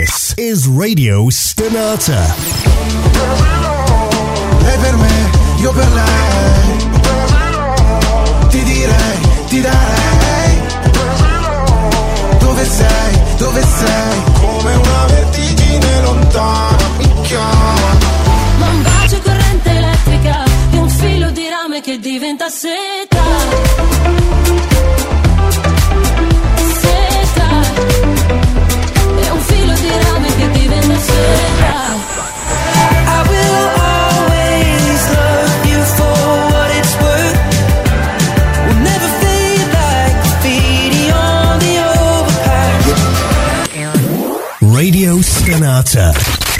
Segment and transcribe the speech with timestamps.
[0.00, 2.24] This is Radio Stonata.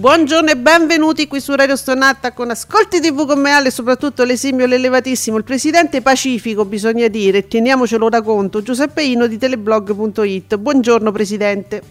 [0.00, 4.24] Buongiorno e benvenuti qui su Radio Stonata con Ascolti TV con me Ale e soprattutto
[4.24, 10.56] l'esimio, l'elevatissimo, il presidente pacifico bisogna dire, teniamocelo da conto, Giuseppe Ino di teleblog.it.
[10.56, 11.82] Buongiorno presidente.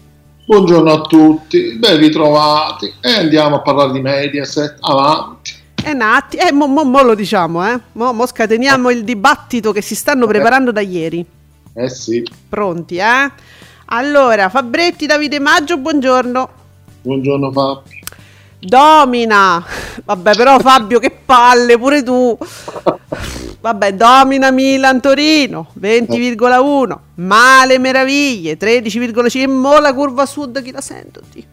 [0.44, 5.52] Buongiorno a tutti, ben ritrovati e andiamo a parlare di Mediaset, avanti.
[5.84, 7.78] Eh, nati, eh, mo, mo- mo lo diciamo, eh.
[7.92, 11.24] Mo, mo scateniamo il dibattito che si stanno preparando da ieri.
[11.74, 13.30] Eh sì, Pronti, eh?
[13.84, 16.48] Allora, Fabretti, Davide Maggio, buongiorno.
[17.02, 17.98] buongiorno Fabio.
[18.60, 19.64] Domina.
[20.04, 22.36] Vabbè, però Fabio, che palle, pure tu.
[23.60, 26.98] Vabbè, domina Milan Torino 20,1.
[27.16, 29.40] Male meraviglie 13,5.
[29.40, 31.20] E mo la curva sud chi la sento?
[31.32, 31.44] Dio.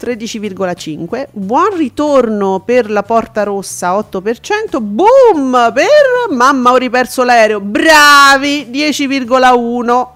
[0.00, 1.26] 13,5.
[1.32, 4.80] Buon ritorno per la Porta Rossa 8%.
[4.80, 7.60] Boom per mamma ho riperso l'aereo.
[7.60, 10.06] Bravi 10,1.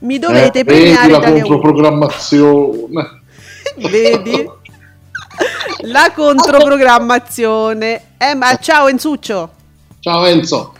[0.00, 1.46] Mi dovete Eh, vedi premiare la dalle 1.
[1.46, 3.18] controprogrammazione.
[3.90, 4.50] Vedi?
[5.82, 8.02] La controprogrammazione.
[8.18, 9.50] Eh, ma ciao Enzuccio.
[10.00, 10.74] Ciao Enzo.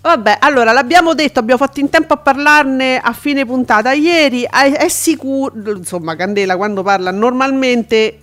[0.00, 4.42] Vabbè, allora l'abbiamo detto, abbiamo fatto in tempo a parlarne a fine puntata ieri.
[4.42, 8.18] È, è sicuro, insomma, Candela quando parla normalmente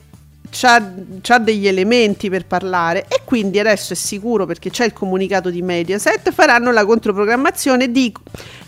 [0.49, 0.91] c'ha,
[1.21, 5.61] c'ha degli elementi per parlare e quindi adesso è sicuro perché c'è il comunicato di
[5.61, 8.13] Mediaset, faranno la controprogrammazione di...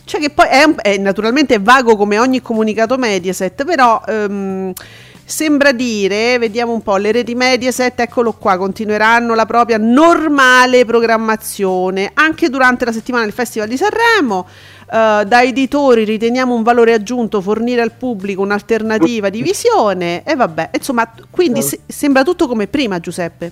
[0.06, 4.02] Cioè che poi è, è naturalmente vago come ogni comunicato Mediaset, però...
[4.08, 4.74] ehm,
[5.31, 12.12] Sembra dire, vediamo un po', le reti Mediaset, eccolo qua, continueranno la propria normale programmazione
[12.14, 14.46] anche durante la settimana del Festival di Sanremo.
[14.91, 20.72] Eh, da editori riteniamo un valore aggiunto fornire al pubblico un'alternativa di visione e vabbè,
[20.74, 23.52] insomma, quindi se- sembra tutto come prima, Giuseppe.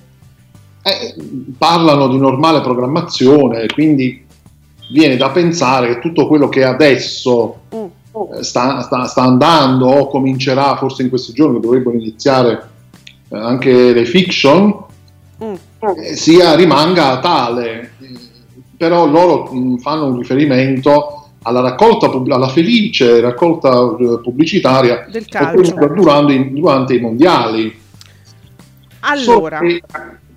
[0.83, 1.15] Eh,
[1.57, 4.25] parlano di normale programmazione, quindi
[4.91, 7.85] viene da pensare che tutto quello che adesso Mm.
[8.11, 12.69] Eh, sta, sta- sta andando o comincerà forse in questi giorni, dovrebbero iniziare
[13.29, 14.87] eh, anche le fiction,
[15.41, 15.53] Mm.
[15.95, 17.91] eh, sia rimanga tale.
[18.75, 23.69] Però loro mh, fanno un riferimento alla raccolta, alla felice raccolta
[24.21, 25.73] pubblicitaria Del calcio.
[25.95, 27.73] durante, durante i mondiali.
[29.01, 29.81] Allora, che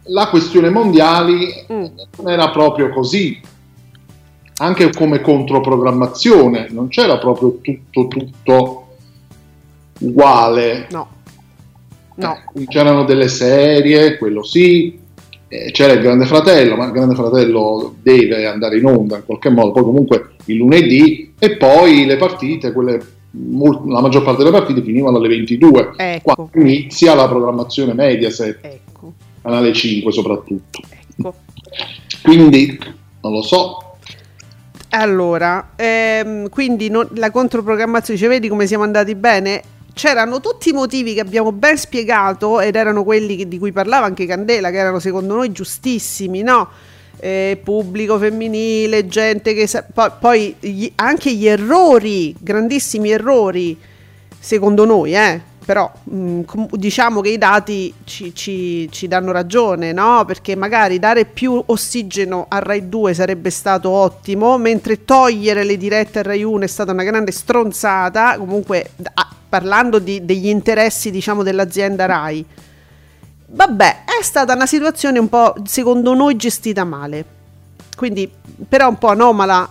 [0.04, 1.84] la questione mondiali Mm.
[2.18, 3.40] non era proprio così,
[4.62, 8.86] anche come controprogrammazione, non c'era proprio tutto, tutto
[10.00, 10.86] uguale.
[10.90, 11.08] no.
[12.14, 12.36] No.
[12.54, 14.98] Eh, c'erano delle serie, quello sì,
[15.48, 19.48] eh, c'era il Grande Fratello, ma il Grande Fratello deve andare in onda in qualche
[19.48, 23.00] modo, poi comunque il lunedì e poi le partite, quelle,
[23.30, 26.34] la maggior parte delle partite finivano alle 22, Ecco.
[26.34, 30.80] quando inizia la programmazione Mediaset, Ecco, canale 5 soprattutto.
[31.16, 31.34] ecco.
[32.22, 32.78] Quindi
[33.22, 33.91] non lo so,
[34.94, 39.62] Allora, ehm, quindi non- la controprogrammazione, cioè, vedi come siamo andati bene?
[39.94, 44.04] C'erano tutti i motivi che abbiamo ben spiegato ed erano quelli che- di cui parlava
[44.04, 46.68] anche Candela, che erano secondo noi giustissimi, no?
[47.18, 49.66] Eh, pubblico femminile, gente che...
[49.66, 53.78] sa- poi poi gli- anche gli errori, grandissimi errori,
[54.38, 55.40] secondo noi, eh?
[55.64, 60.24] Però com- diciamo che i dati ci, ci- ci danno ragione, no?
[60.26, 66.18] Perché magari dare più ossigeno a Rai 2 sarebbe stato ottimo, mentre togliere le dirette
[66.18, 68.36] a Rai 1 è stata una grande stronzata.
[68.38, 72.44] Comunque, ah, parlando di- degli interessi, diciamo, dell'azienda Rai,
[73.54, 77.24] Vabbè, è stata una situazione un po', secondo noi, gestita male.
[77.94, 78.30] Quindi,
[78.66, 79.70] però un po' anomala.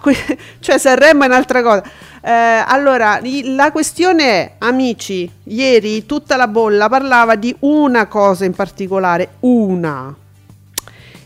[0.00, 1.82] Que- cioè, Sanremo è un'altra cosa.
[2.22, 8.54] Eh, allora, la questione è, amici, ieri tutta la bolla parlava di una cosa in
[8.54, 10.14] particolare, una.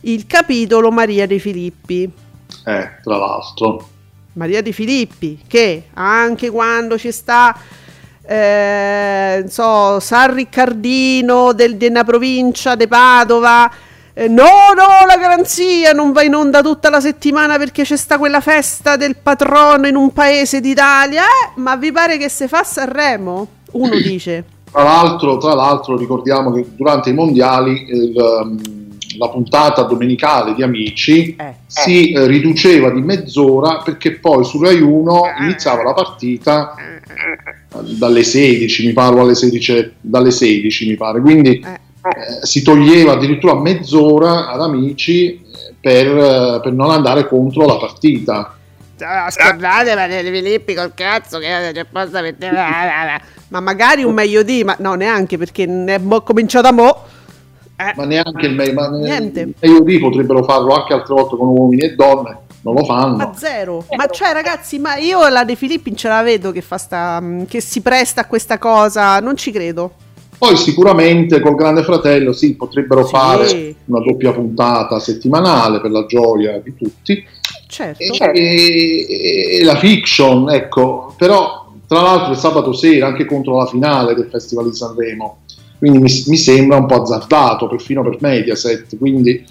[0.00, 2.02] Il capitolo Maria De Filippi.
[2.64, 3.88] Eh, tra l'altro.
[4.34, 7.56] Maria Di Filippi, che anche quando ci sta,
[8.22, 13.70] eh, non so, San Riccardino del- della provincia di Padova,
[14.18, 18.16] eh, no, no, la garanzia non va in onda tutta la settimana perché c'è sta
[18.16, 22.64] quella festa del patrono in un paese d'Italia, eh, ma vi pare che se fa
[22.64, 23.46] Sanremo?
[23.72, 24.44] Uno dice.
[24.70, 28.58] Tra l'altro, tra l'altro ricordiamo che durante i mondiali il, um,
[29.18, 34.80] la puntata domenicale di Amici Eh, si eh, riduceva di mezz'ora perché poi su Rai
[34.80, 40.96] 1 iniziava la partita eh, dalle 16, mi pare, o alle 16, dalle 16 mi
[40.96, 42.46] pare, quindi eh.
[42.46, 48.56] si toglieva addirittura mezz'ora ad Amici eh, per, eh, per non andare contro la partita.
[48.96, 52.22] Scordate Maria Di Filippi col cazzo che c'è posta
[53.48, 57.04] Ma magari un meglio di, ma no, neanche perché ne è cominciato a mo'.
[57.78, 57.92] Eh.
[57.94, 59.52] Ma neanche il ma Niente.
[59.60, 63.16] meglio di potrebbero farlo anche altre volte con uomini e donne, non lo fanno.
[63.16, 63.84] Ma zero.
[63.94, 67.22] Ma cioè, ragazzi, ma io la De Filippi ce la vedo che fa sta.
[67.46, 69.20] che si presta a questa cosa.
[69.20, 69.92] Non ci credo.
[70.38, 73.10] Poi sicuramente col Grande Fratello sì, potrebbero Sì.
[73.10, 77.24] fare una doppia puntata settimanale per la gioia di tutti.
[77.68, 78.02] Certo.
[78.32, 79.06] E,
[79.60, 84.28] e la fiction, ecco, però tra l'altro il sabato sera anche contro la finale del
[84.30, 85.38] Festival di Sanremo,
[85.78, 89.44] quindi mi, mi sembra un po' azzardato, perfino per Mediaset, quindi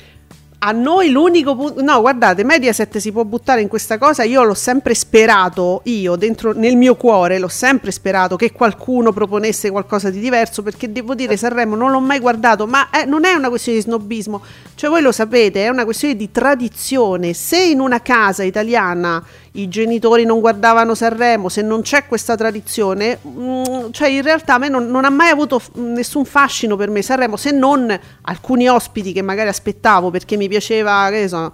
[0.68, 1.84] A noi l'unico punto.
[1.84, 4.24] No, guardate, Mediaset si può buttare in questa cosa.
[4.24, 9.70] Io l'ho sempre sperato, io dentro nel mio cuore l'ho sempre sperato che qualcuno proponesse
[9.70, 10.64] qualcosa di diverso.
[10.64, 13.84] Perché devo dire, Sanremo non l'ho mai guardato, ma eh, non è una questione di
[13.84, 14.42] snobismo.
[14.74, 17.36] Cioè, voi lo sapete, è una questione di tradizione.
[17.36, 19.24] Se in una casa italiana
[19.58, 24.58] i genitori non guardavano Sanremo, se non c'è questa tradizione, mm, cioè in realtà a
[24.58, 28.68] me non, non ha mai avuto f- nessun fascino per me Sanremo, se non alcuni
[28.68, 31.54] ospiti che magari aspettavo perché mi piaceva, che ne so,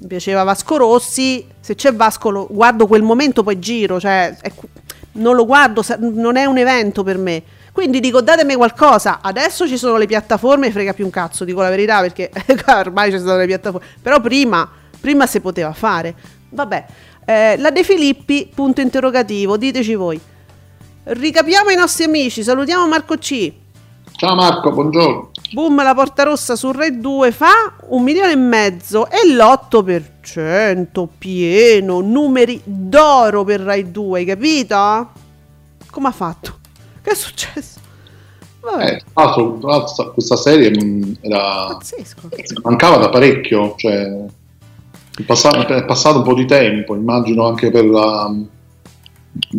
[0.00, 4.52] mi piaceva Vasco Rossi, se c'è Vasco lo guardo quel momento poi giro, cioè è-
[5.12, 7.42] non lo guardo, non è un evento per me.
[7.72, 11.70] Quindi dico datemi qualcosa, adesso ci sono le piattaforme, frega più un cazzo, dico la
[11.70, 12.30] verità perché
[12.66, 14.68] ormai ci sono le piattaforme, però prima,
[15.00, 16.14] prima si poteva fare.
[16.50, 16.84] Vabbè,
[17.24, 20.20] eh, la De Filippi, punto interrogativo, diteci voi.
[21.04, 23.52] Ricapiamo i nostri amici, salutiamo Marco C.
[24.16, 25.30] ciao Marco, buongiorno.
[25.52, 32.00] Boom, la porta rossa su Rai 2 fa un milione e mezzo e l'8% pieno,
[32.00, 35.10] numeri d'oro per Rai 2, hai capito?
[35.90, 36.58] Come ha fatto?
[37.02, 37.80] Che è successo?
[38.60, 42.28] Vabbè, Eh, tra l'altro, questa serie mh, era, pazzesco.
[42.62, 44.24] mancava da parecchio, cioè
[45.26, 48.34] passato, è passato un po' di tempo, immagino anche per la-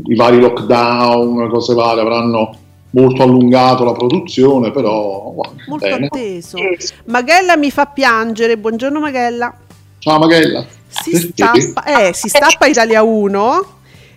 [0.06, 2.56] i vari lockdown, cose varie, avranno
[2.92, 6.06] molto allungato la produzione, però guarda, Molto bene.
[6.08, 6.58] atteso.
[7.06, 9.54] Maghella mi fa piangere, buongiorno Maghella.
[10.00, 10.66] Ciao Maghella.
[10.88, 11.62] Si Perché?
[11.62, 13.66] stappa, eh, si stappa Italia 1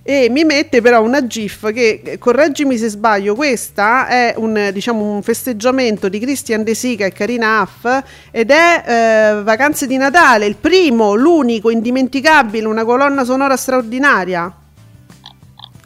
[0.08, 5.02] e mi mette però una gif che, eh, correggimi se sbaglio, questa è un, diciamo,
[5.02, 10.46] un festeggiamento di Christian De Sica e Karina Huff ed è eh, Vacanze di Natale,
[10.46, 14.54] il primo, l'unico, indimenticabile, una colonna sonora straordinaria.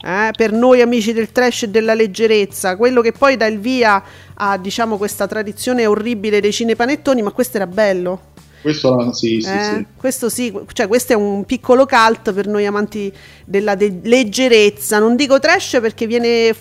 [0.03, 4.03] Eh, per noi amici del trash e della leggerezza, quello che poi dà il via
[4.35, 8.30] a diciamo questa tradizione orribile dei cinepanettoni, ma questo era bello.
[8.61, 9.87] Questo sì, sì, Eh, sì.
[9.97, 13.13] Questo sì, cioè questo è un piccolo cult per noi amanti
[13.45, 14.99] della de- leggerezza.
[14.99, 16.55] Non dico trash perché viene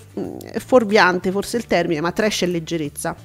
[0.58, 3.16] fuorviante forse il termine, ma trash è leggerezza.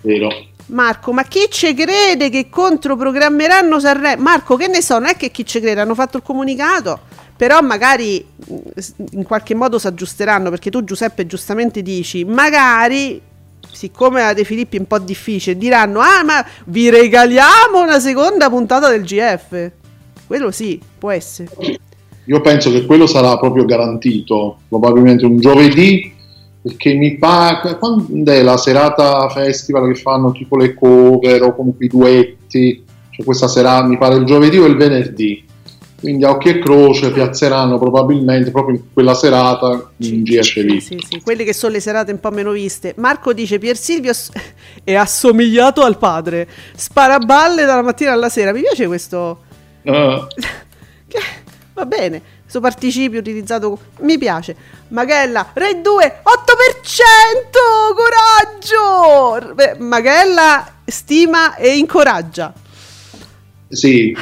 [0.00, 0.28] Vero.
[0.66, 4.22] Marco, ma chi ci crede che controprogrammeranno Sanremo?
[4.22, 7.00] Marco, che ne so, non è che chi ci crede, hanno fatto il comunicato,
[7.36, 8.56] però magari mm,
[9.12, 13.20] in qualche modo si aggiusteranno, perché tu Giuseppe giustamente dici, magari,
[13.70, 18.48] siccome la De Filippi è un po' difficile, diranno, ah ma vi regaliamo una seconda
[18.48, 19.70] puntata del GF.
[20.26, 21.50] Quello sì, può essere.
[22.24, 26.12] Io penso che quello sarà proprio garantito, probabilmente un giovedì,
[26.60, 31.86] perché mi pare, quando è la serata festival che fanno tipo le cover o comunque
[31.86, 35.42] i duetti, cioè questa serata mi pare il giovedì o il venerdì,
[36.00, 40.98] quindi a occhio e croce piazzeranno probabilmente proprio in quella serata in GF Sì, sì,
[41.08, 42.94] sì, quelle che sono le serate un po' meno viste.
[42.98, 44.12] Marco dice: Pier Silvio
[44.84, 46.46] è assomigliato al padre.
[46.76, 48.52] Spara balle dalla mattina alla sera.
[48.52, 49.42] Mi piace questo.
[51.08, 54.56] Che- Va bene, questo participio utilizzato mi piace.
[54.88, 57.94] Magella, Rai 2, 8%!
[57.94, 59.54] Coraggio!
[59.54, 62.52] Beh, Magella stima e incoraggia.
[63.68, 64.12] Sì,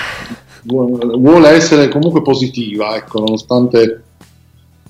[0.66, 4.02] vuole essere comunque positiva, ecco, nonostante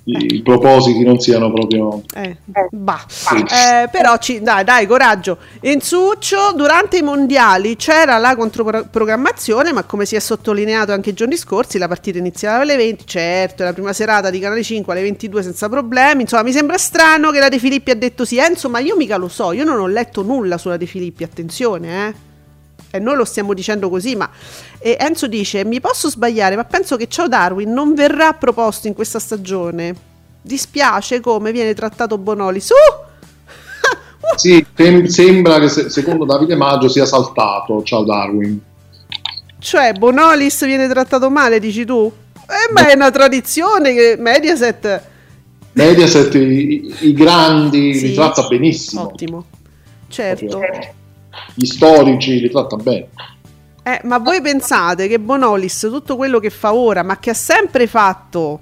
[0.09, 2.03] i, i propositi non siano proprio...
[2.15, 2.37] Eh,
[2.71, 3.05] bah.
[3.33, 5.39] Eh, però ci, dai, dai, coraggio.
[5.63, 11.13] In Succio, durante i mondiali c'era la controprogrammazione, ma come si è sottolineato anche i
[11.13, 15.03] giorni scorsi, la partita iniziava alle 20, certo, la prima serata di Canale 5 alle
[15.03, 16.23] 22 senza problemi.
[16.23, 19.17] Insomma, mi sembra strano che la De Filippi ha detto sì, Enzo, ma io mica
[19.17, 22.15] lo so, io non ho letto nulla sulla De Filippi, attenzione, eh.
[22.93, 24.31] E noi lo stiamo dicendo così, ma
[24.87, 28.95] e Enzo dice: Mi posso sbagliare, ma penso che Ciao Darwin non verrà proposto in
[28.95, 29.93] questa stagione.
[30.41, 32.61] Dispiace come viene trattato Bonoli.
[32.61, 32.75] Su!
[34.37, 38.61] Sì, sem- sembra che se- secondo Davide Maggio sia saltato, ciao Darwin.
[39.59, 42.13] Cioè, Bonolis viene trattato male, dici tu?
[42.35, 45.03] Eh, ma è una tradizione che Mediaset.
[45.73, 48.09] Mediaset i, i grandi Sì.
[48.09, 49.45] li tratta benissimo, Ottimo.
[50.09, 50.61] Certo.
[51.55, 53.09] gli storici li tratta bene.
[53.89, 57.87] Eh, ma voi pensate che Bonolis, tutto quello che fa ora, ma che ha sempre
[57.87, 58.61] fatto,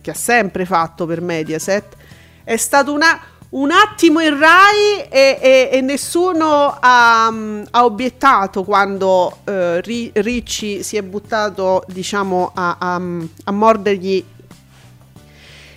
[0.00, 1.96] che ha sempre fatto per Mediaset,
[2.44, 9.38] è stato una- un attimo in Rai e, e- e nessuno ha, ha obiettato quando
[9.42, 13.02] eh, Ri- Ricci si è buttato, diciamo, a, a-
[13.46, 14.24] a mordergli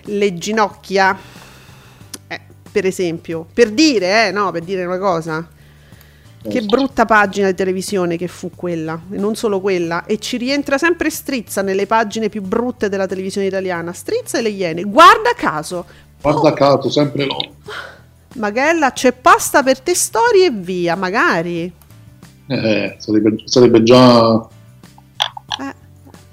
[0.02, 1.18] le ginocchia.
[2.28, 5.48] Eh, per esempio, per dire, eh, no, per dire una cosa.
[6.46, 10.76] Che brutta pagina di televisione che fu quella, e non solo quella, e ci rientra
[10.76, 13.92] sempre strizza nelle pagine più brutte della televisione italiana.
[13.92, 14.82] Strizza e le Iene.
[14.82, 15.86] Guarda caso,
[16.20, 17.36] Guarda caso, sempre no.
[18.36, 21.70] Magella c'è pasta per te storie e via, magari.
[22.46, 24.48] Eh, sarebbe, sarebbe già...
[25.60, 25.74] Eh,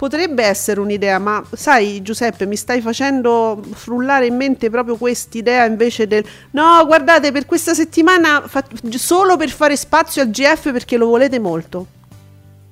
[0.01, 6.07] potrebbe essere un'idea, ma sai Giuseppe, mi stai facendo frullare in mente proprio quest'idea invece
[6.07, 11.05] del no, guardate, per questa settimana fa- solo per fare spazio al GF perché lo
[11.05, 11.85] volete molto.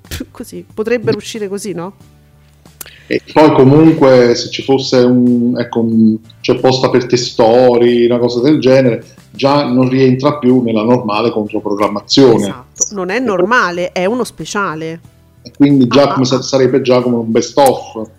[0.32, 1.94] Così, potrebbero uscire così, no?
[3.06, 8.42] E poi comunque se ci fosse un, ecco, un c'è posta per testori, una cosa
[8.42, 12.42] del genere, già non rientra più nella normale controprogrammazione.
[12.42, 15.09] Esatto, non è normale, è uno speciale.
[15.42, 18.10] E quindi già Ah, come ah, sa- sarebbe già come un best of.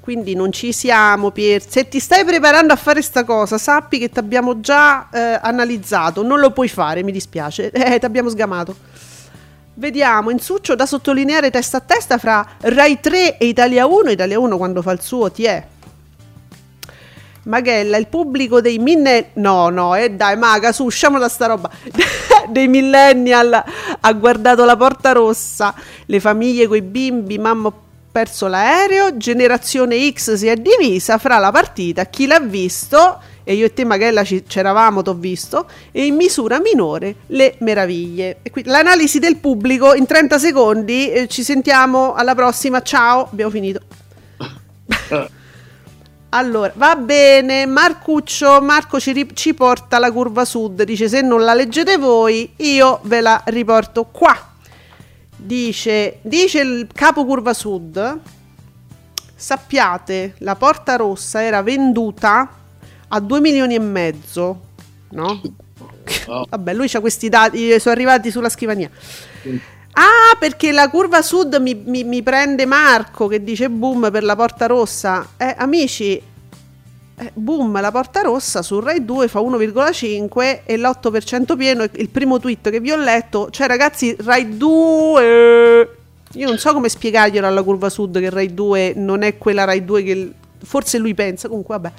[0.00, 1.62] Quindi non ci siamo, Pier.
[1.66, 6.22] Se ti stai preparando a fare sta cosa, sappi che ti abbiamo già eh, analizzato.
[6.22, 7.70] Non lo puoi fare, mi dispiace.
[7.72, 8.76] Eh, ti abbiamo sgamato.
[9.76, 14.10] Vediamo, in succio da sottolineare testa a testa fra Rai 3 e Italia 1.
[14.10, 15.66] Italia 1 quando fa il suo ti è.
[17.44, 19.30] Maghella, il pubblico dei minne...
[19.34, 21.70] No, no, eh dai, maga, su, usciamo da sta roba.
[22.48, 23.64] dei millennial
[24.00, 25.74] ha guardato la porta rossa,
[26.06, 27.72] le famiglie coi bimbi, mamma
[28.14, 33.66] perso l'aereo, generazione X si è divisa fra la partita, chi l'ha visto, e io
[33.66, 38.38] e te Maghella ci, c'eravamo, t'ho visto, e in misura minore le meraviglie.
[38.42, 43.50] E qui, l'analisi del pubblico in 30 secondi, eh, ci sentiamo alla prossima, ciao, abbiamo
[43.50, 43.80] finito.
[46.36, 51.54] Allora, va bene, Marcuccio, Marco ci, ci porta la curva sud, dice se non la
[51.54, 54.36] leggete voi, io ve la riporto qua.
[55.36, 58.18] Dice, dice il capo curva sud,
[59.32, 62.48] sappiate, la porta rossa era venduta
[63.06, 64.60] a 2 milioni e mezzo,
[65.10, 65.40] no?
[66.26, 66.46] No.
[66.50, 68.90] Vabbè, lui ha questi dati, eh, sono arrivati sulla scrivania.
[69.94, 74.34] Ah, perché la curva sud mi, mi- mi prende Marco che dice boom per la
[74.34, 75.28] porta rossa.
[75.36, 76.20] Eh, amici,
[77.16, 81.84] eh, boom, la porta rossa su Rai 2 fa 1,5 e l'8% pieno.
[81.92, 85.96] Il primo tweet che vi ho letto, cioè ragazzi, Rai 2...
[86.36, 89.84] Io non so come spiegarglielo alla curva sud che Rai 2 non è quella Rai
[89.84, 90.32] 2 che
[90.64, 91.92] forse lui pensa, comunque vabbè.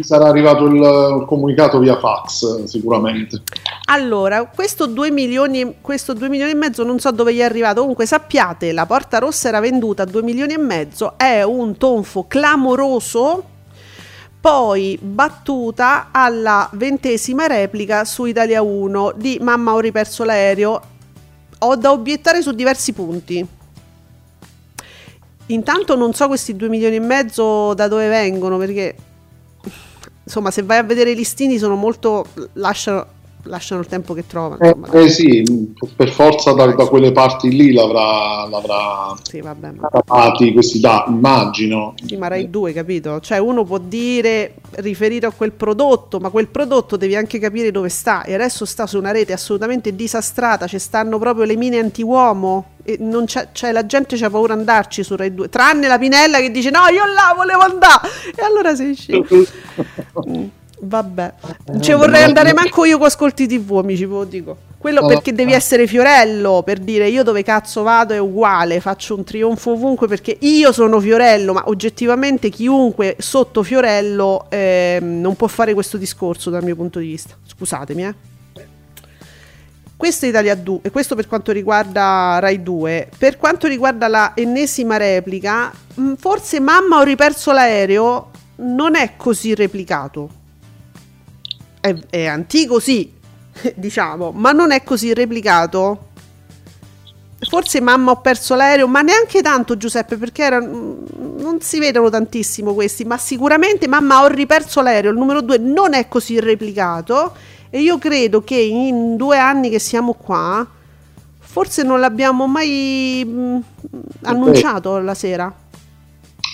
[0.00, 3.42] Sarà arrivato il, il comunicato via fax, sicuramente.
[3.86, 7.80] Allora, questo 2 milioni, questo 2 milioni e mezzo non so dove gli è arrivato.
[7.80, 12.26] Comunque sappiate, la porta rossa era venduta a 2 milioni e mezzo, è un tonfo
[12.28, 13.44] clamoroso.
[14.40, 20.80] Poi battuta alla ventesima replica su Italia 1 di Mamma ho riperso l'aereo.
[21.58, 23.46] Ho da obiettare su diversi punti.
[25.46, 28.94] Intanto non so questi 2 milioni e mezzo da dove vengono perché
[30.30, 33.04] insomma se vai a vedere i listini sono molto lasciano,
[33.44, 35.00] lasciano il tempo che trovano Eh, insomma.
[35.00, 39.72] eh sì, per forza da, da quelle parti lì l'avrà, l'avrà sì vabbè
[40.06, 41.94] dati questi dati, immagino.
[42.04, 46.48] sì, ma Rai 2 capito cioè uno può dire riferito a quel prodotto ma quel
[46.48, 50.78] prodotto devi anche capire dove sta e adesso sta su una rete assolutamente disastrata ci
[50.78, 55.02] stanno proprio le mine anti-uomo E non c'è, cioè, la gente c'ha paura di andarci
[55.04, 58.08] su Rai 2, tranne la Pinella che dice no, io là volevo andare.
[58.34, 59.24] E allora sei scemo.
[60.82, 61.34] Mm, Vabbè,
[61.66, 64.56] non ci vorrei andare manco io con Ascolti TV, amici, ve lo dico.
[64.78, 69.24] Quello perché devi essere Fiorello per dire io dove cazzo vado è uguale, faccio un
[69.24, 75.74] trionfo ovunque perché io sono Fiorello, ma oggettivamente chiunque sotto Fiorello ehm, non può fare
[75.74, 77.34] questo discorso dal mio punto di vista.
[77.46, 78.14] Scusatemi, eh.
[79.94, 83.10] Questo è Italia 2, e questo per quanto riguarda Rai 2.
[83.18, 89.54] Per quanto riguarda la ennesima replica, mh, forse mamma ho riperso l'aereo non è così
[89.54, 90.38] replicato.
[91.80, 93.10] È, è antico sì,
[93.74, 96.08] diciamo, ma non è così replicato.
[97.48, 102.74] Forse mamma ho perso l'aereo, ma neanche tanto Giuseppe, perché era- non si vedono tantissimo
[102.74, 107.34] questi, ma sicuramente mamma ho riperso l'aereo, il numero 2 non è così replicato
[107.70, 110.66] e io credo che in due anni che siamo qua,
[111.38, 113.58] forse non l'abbiamo mai mh,
[114.22, 115.54] annunciato la sera.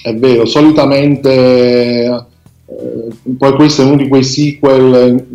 [0.02, 2.26] È vero, solitamente
[2.66, 5.26] eh, poi questo è uno di quei sequel eh,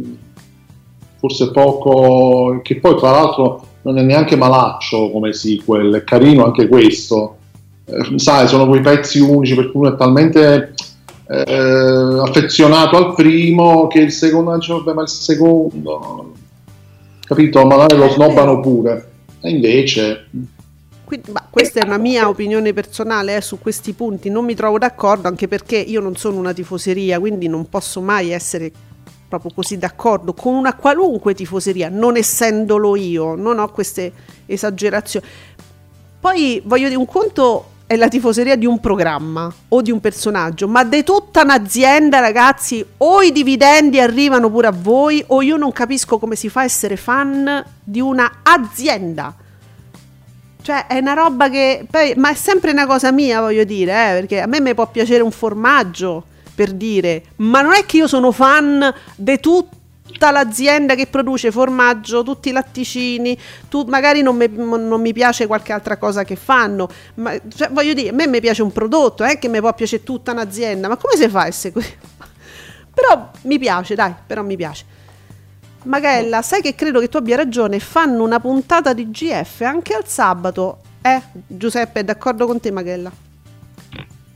[1.17, 6.67] forse poco che poi tra l'altro non è neanche malaccio come sequel, è carino anche
[6.67, 7.38] questo.
[7.85, 10.73] Eh, sai, sono quei pezzi unici per cui uno è talmente
[11.27, 16.33] eh, affezionato al primo che il secondo dice, vabbè, ma il secondo
[17.31, 17.65] capito?
[17.65, 19.09] Magari lo È snobbano pure.
[19.41, 20.27] E invece
[21.12, 24.77] Quindi, ma questa è una mia opinione personale eh, su questi punti, non mi trovo
[24.77, 28.72] d'accordo anche perché io non sono una tifoseria, quindi non posso mai essere
[29.27, 34.13] proprio così d'accordo con una qualunque tifoseria, non essendolo io, non ho queste
[34.46, 35.25] esagerazioni.
[36.18, 40.70] Poi voglio dire, un conto è la tifoseria di un programma o di un personaggio,
[40.70, 45.74] ma di tutta un'azienda, ragazzi, o i dividendi arrivano pure a voi, o io non
[45.74, 49.36] capisco come si fa a essere fan di una azienda.
[50.62, 51.86] Cioè, è una roba che.
[51.89, 54.88] poi- ma è sempre una cosa mia, voglio dire, eh, perché a me mi può
[54.89, 60.94] piacere un formaggio per dire, ma non è che io sono fan di tutta l'azienda
[60.96, 63.38] che produce formaggio, tutti i latticini,
[63.70, 67.94] tu- magari non mi, non mi piace qualche altra cosa che fanno, ma cioè, voglio
[67.94, 70.98] dire, a me mi piace un prodotto, è che mi può piacere tutta un'azienda, ma
[70.98, 71.90] come si fa a essere così?
[72.94, 74.85] però mi piace, dai, però mi piace.
[75.83, 80.05] Magella, sai che credo che tu abbia ragione, fanno una puntata di GF anche al
[80.05, 80.77] sabato.
[81.01, 83.11] Eh, Giuseppe, è d'accordo con te, Magella?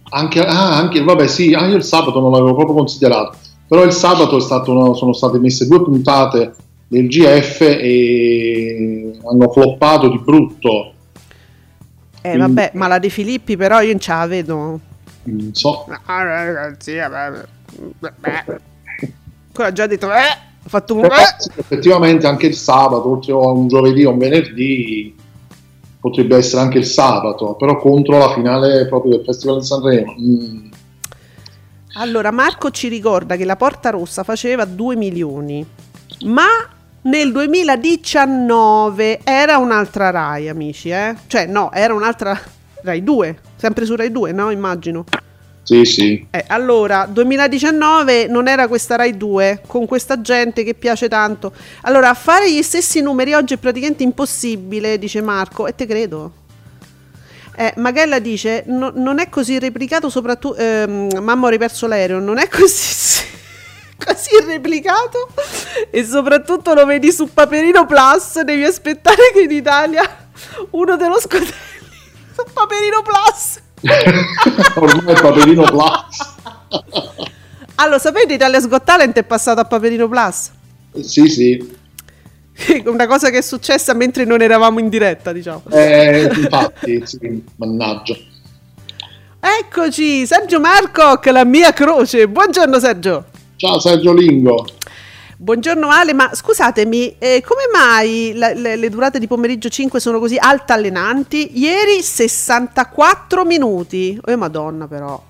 [0.10, 3.92] Anche, ah, anche, vabbè, sì, ah, io il sabato non l'avevo proprio considerato, però il
[3.92, 6.54] sabato è stato una- sono state messe due puntate
[6.88, 10.94] del GF e hanno floppato di brutto.
[12.22, 14.80] Eh, Quindi- vabbè, ma la De Filippi però io non ce la vedo.
[15.24, 16.84] Non so, Ah.
[19.52, 21.02] Quello ha già detto, eh, ha fatto un...
[21.02, 21.52] però eh.
[21.58, 25.16] effettivamente anche il sabato, oltre a un giovedì o un venerdì,
[26.00, 30.16] potrebbe essere anche il sabato, però contro la finale proprio del Festival di Sanremo.
[30.20, 30.68] Mm.
[31.98, 35.66] Allora, Marco ci ricorda che la Porta Rossa faceva 2 milioni,
[36.26, 36.48] ma
[37.04, 41.16] nel 2019 era un'altra Rai, amici, eh?
[41.28, 42.38] Cioè, no, era un'altra
[42.82, 44.50] Rai 2, sempre su Rai 2, no?
[44.50, 45.06] Immagino.
[45.66, 46.28] Sì, sì.
[46.30, 51.52] Eh, allora, 2019 non era questa Rai 2 con questa gente che piace tanto.
[51.82, 56.32] Allora, fare gli stessi numeri oggi è praticamente impossibile, dice Marco, e te credo.
[57.58, 60.56] Eh, Magella dice: "No- Non è così replicato, soprattutto.
[60.56, 62.20] ehm, mamma, ho riperso l'aereo.
[62.20, 63.24] Non è così,
[63.98, 65.30] così replicato.
[65.90, 68.40] E soprattutto lo vedi su Paperino Plus.
[68.42, 70.28] Devi aspettare che in Italia
[70.72, 71.50] uno te lo scotelli
[72.36, 73.64] su Paperino Plus.
[74.76, 76.34] Ormai è Paperino Plus.
[77.76, 80.52] Allora, sapete, Italia Got Talent è passato a Paperino Plus.
[81.02, 81.84] sì, sì.
[82.86, 85.64] Una cosa che è successa mentre non eravamo in diretta, diciamo.
[85.72, 88.16] Eh, infatti, sì, mannaggia.
[89.40, 92.28] Eccoci, Sergio Marcoc, la mia croce.
[92.28, 93.26] Buongiorno Sergio.
[93.58, 94.66] Ciao Sergio Lingo.
[95.38, 100.18] Buongiorno Ale, ma scusatemi, eh, come mai la- le, le durate di pomeriggio 5 sono
[100.20, 101.60] così altalenanti?
[101.60, 104.18] Ieri 64 minuti.
[104.26, 105.22] Oh madonna però.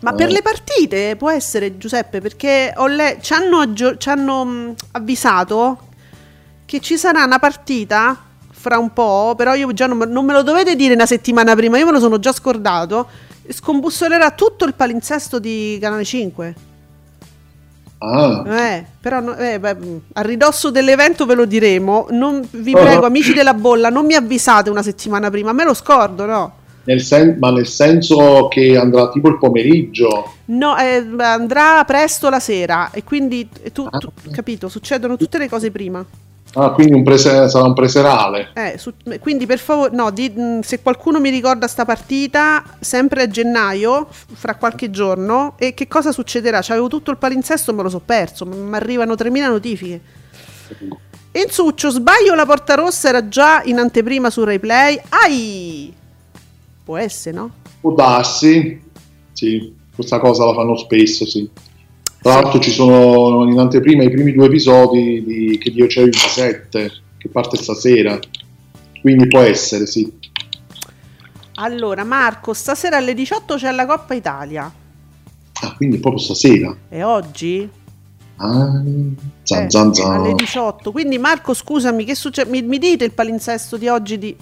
[0.00, 0.32] Ma per Eh.
[0.32, 5.78] le partite può essere Giuseppe, perché le- ci hanno, ci hanno, mh, avvisato
[6.66, 10.42] che ci sarà una partita fra un po', però io già non, non me lo
[10.42, 13.06] dovete dire una settimana prima, io me lo sono già scordato.
[13.48, 16.54] Scombussolerà tutto il palinsesto di Canale 5.
[18.04, 18.42] Ah,
[18.74, 22.06] Eh, però no- eh, beh, mh, a ridosso dell'evento ve lo diremo.
[22.10, 22.80] Non- vi Oh.
[22.80, 26.52] prego, amici della bolla, non mi avvisate una settimana prima, me lo scordo, no?
[26.84, 30.32] nel sen- ma nel senso che andrà tipo il pomeriggio.
[30.46, 34.30] No, eh, andrà presto la sera e quindi tu, tu- Ah.
[34.32, 36.04] capito, succedono tutte le cose prima.
[36.54, 38.50] Ah, quindi un prese- sarà un preserale.
[38.54, 43.22] Eh, su- quindi per favore, no, di- mh, se qualcuno mi ricorda sta partita, sempre
[43.22, 46.60] a gennaio, f- fra qualche giorno, e che cosa succederà?
[46.60, 50.00] C'avevo tutto il palinsesto, me lo so perso, mi arrivano 3000 notifiche.
[51.34, 55.00] Enzuccio, sbaglio, la porta rossa era già in anteprima su Replay.
[55.08, 55.94] Ai!
[56.84, 57.50] Può essere, no?
[57.80, 58.78] Può darsi,
[59.32, 61.48] sì, questa cosa la fanno spesso, sì.
[62.22, 66.10] Tra l'altro ci sono in anteprima i primi due episodi di Che Dio c'è il
[66.10, 68.18] 27, che parte stasera,
[69.00, 70.10] quindi può essere, sì.
[71.54, 74.72] Allora, Marco, stasera alle 18 c'è la Coppa Italia.
[75.64, 76.74] Ah, quindi proprio stasera.
[76.88, 77.68] E oggi?
[78.36, 78.82] Ah,
[79.42, 80.20] zan Eh, zan zan.
[80.20, 80.92] alle 18.
[80.92, 82.48] Quindi Marco, scusami, che succede?
[82.50, 84.36] Mi, mi dite il palinsesto di oggi di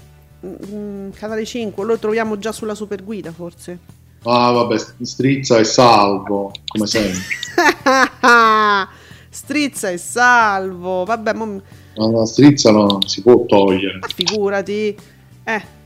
[0.46, 1.84] mm, Canale 5?
[1.84, 3.78] Lo troviamo già sulla superguida, forse.
[4.24, 7.20] Ah, vabbè, strizza e salvo, come sempre.
[9.30, 11.04] Strizza e salvo.
[11.04, 11.62] Vabbè, mo-
[11.96, 13.98] Ma la strizza non si può togliere.
[14.00, 14.96] ma figurati.
[15.44, 15.78] Eh.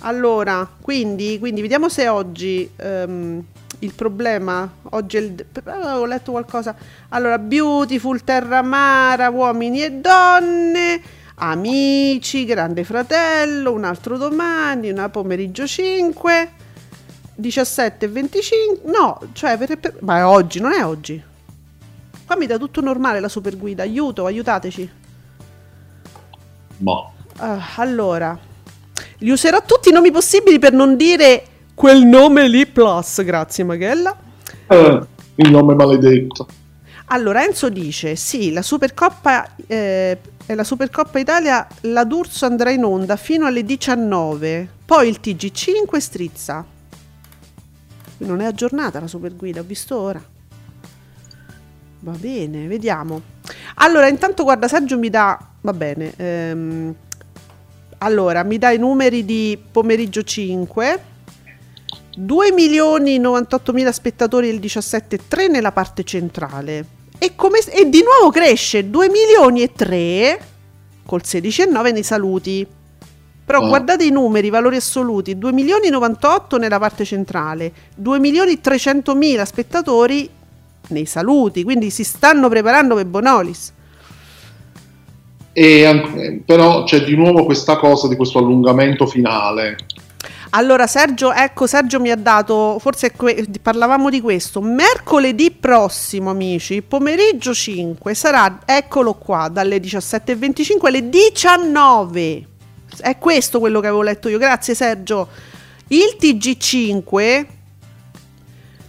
[0.00, 3.42] Allora, quindi, quindi vediamo se oggi ehm,
[3.80, 6.76] il problema oggi è il avevo letto qualcosa.
[7.08, 11.02] Allora, Beautiful, Terramara, uomini e donne,
[11.36, 16.50] amici, Grande Fratello, un altro domani, una pomeriggio 5,
[17.38, 18.90] 17 e 25.
[18.90, 21.22] No, cioè per, per- ma è oggi, non è oggi.
[22.26, 23.84] Qua mi dà tutto normale la super guida.
[23.84, 24.90] Aiuto, aiutateci.
[26.78, 28.36] Ma Ah, allora,
[29.18, 33.22] li userò tutti i nomi possibili per non dire quel nome lì plus.
[33.22, 34.16] Grazie, Maghella.
[34.66, 35.00] eh,
[35.36, 36.48] il nome maledetto.
[37.06, 42.82] Allora, Enzo dice: Sì, la Supercoppa, eh, è la Supercoppa Italia, la D'Urso andrà in
[42.82, 44.68] onda fino alle 19.
[44.84, 46.64] Poi il TG5 strizza.
[48.18, 50.22] Non è aggiornata la Superguida, ho visto ora.
[52.00, 53.20] Va bene, vediamo.
[53.76, 55.38] Allora, intanto guarda, Sergio mi dà.
[55.60, 56.12] Va bene.
[56.16, 56.94] ehm,
[57.98, 61.02] allora, mi dà i numeri di pomeriggio 5.
[62.16, 66.96] 2 milioni 98 mila spettatori il 17,3 nella parte centrale.
[67.18, 70.40] E, come, e di nuovo cresce 2 milioni e 3
[71.04, 72.66] col 16,9 nei saluti.
[73.48, 73.66] Però Ah.
[73.66, 79.14] guardate i numeri, i valori assoluti, 2 milioni 98 nella parte centrale, 2 milioni 300
[79.14, 80.28] mila spettatori
[80.88, 83.72] nei saluti, quindi si stanno preparando per Bonolis.
[85.54, 89.78] E però c'è di nuovo questa cosa di questo allungamento finale.
[90.50, 96.82] Allora Sergio, ecco Sergio mi ha dato, forse que- parlavamo di questo, mercoledì prossimo amici,
[96.82, 102.46] pomeriggio 5, sarà, eccolo qua, dalle 17.25 alle 19.
[103.00, 105.28] È questo quello che avevo letto io, grazie Sergio.
[105.88, 107.46] Il TG5,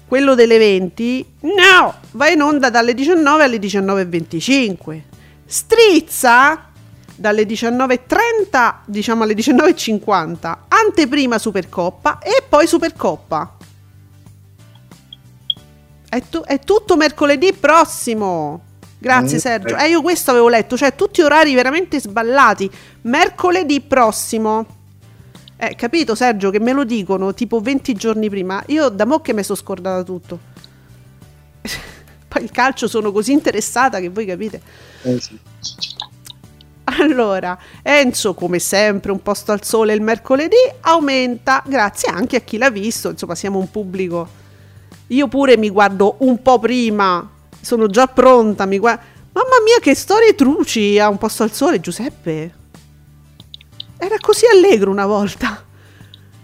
[0.08, 5.02] quello delle 20, no, va in onda dalle 19 alle 19.25.
[5.46, 6.70] Strizza
[7.16, 13.58] dalle 19.30 diciamo alle 19.50 anteprima Supercoppa e poi Supercoppa
[16.08, 18.64] è, tu- è tutto mercoledì prossimo
[19.00, 19.86] grazie Mm, Sergio eh.
[19.86, 22.70] eh, io questo avevo letto cioè tutti orari veramente sballati
[23.04, 24.66] mercoledì prossimo
[25.58, 29.34] eh, capito Sergio che me lo dicono tipo 20 giorni prima io da mo che
[29.34, 30.40] mi sono scordata tutto
[32.28, 34.62] poi il calcio sono così interessata che voi capite
[35.04, 35.40] Eh, sì.
[36.84, 42.58] allora, Enzo, come sempre, un posto al sole il mercoledì aumenta, grazie anche a chi
[42.58, 43.10] l'ha visto.
[43.10, 44.28] Insomma, siamo un pubblico.
[45.08, 47.28] Io pure mi guardo un po' prima,
[47.62, 48.66] sono già pronta.
[48.66, 49.02] Mi guardo.
[49.32, 52.54] Mamma mia, che storie truci a un posto al sole, Giuseppe.
[53.98, 55.64] Era così allegro una volta.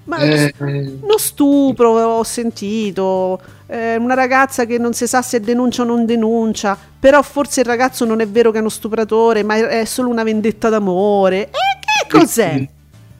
[0.05, 5.81] Ma Eh, uno stupro ho sentito, eh, una ragazza che non si sa se denuncia
[5.81, 9.55] o non denuncia, però forse il ragazzo non è vero che è uno stupratore, ma
[9.67, 11.45] è solo una vendetta d'amore.
[11.45, 12.69] E che cos'è?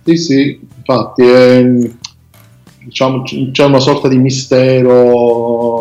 [0.04, 1.96] Sì, sì, infatti
[2.84, 5.75] diciamo, c'è una sorta di mistero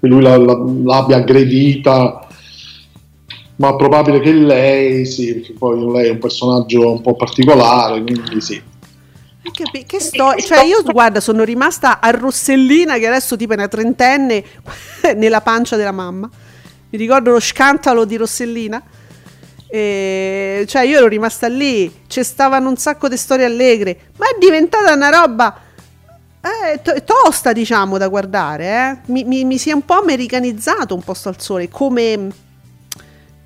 [0.00, 2.26] che lui la- la- l'abbia aggredita,
[3.56, 8.40] ma probabile che lei, sì, perché poi lei è un personaggio un po' particolare, quindi
[8.40, 8.62] sì.
[9.52, 13.68] Capi- Che sto- cioè io guarda, sono rimasta a Rossellina che adesso tipo è una
[13.68, 14.44] trentenne
[15.16, 16.28] nella pancia della mamma.
[16.90, 18.82] Mi ricordo lo scantalo di Rossellina.
[19.68, 24.36] E, cioè io ero rimasta lì, ci stavano un sacco di storie allegre, ma è
[24.38, 25.60] diventata una roba
[26.72, 28.66] eh, to- tosta diciamo da guardare.
[29.06, 29.12] eh.
[29.12, 32.32] Mi, mi- mi si è un po' americanizzato un posto al sole, come, non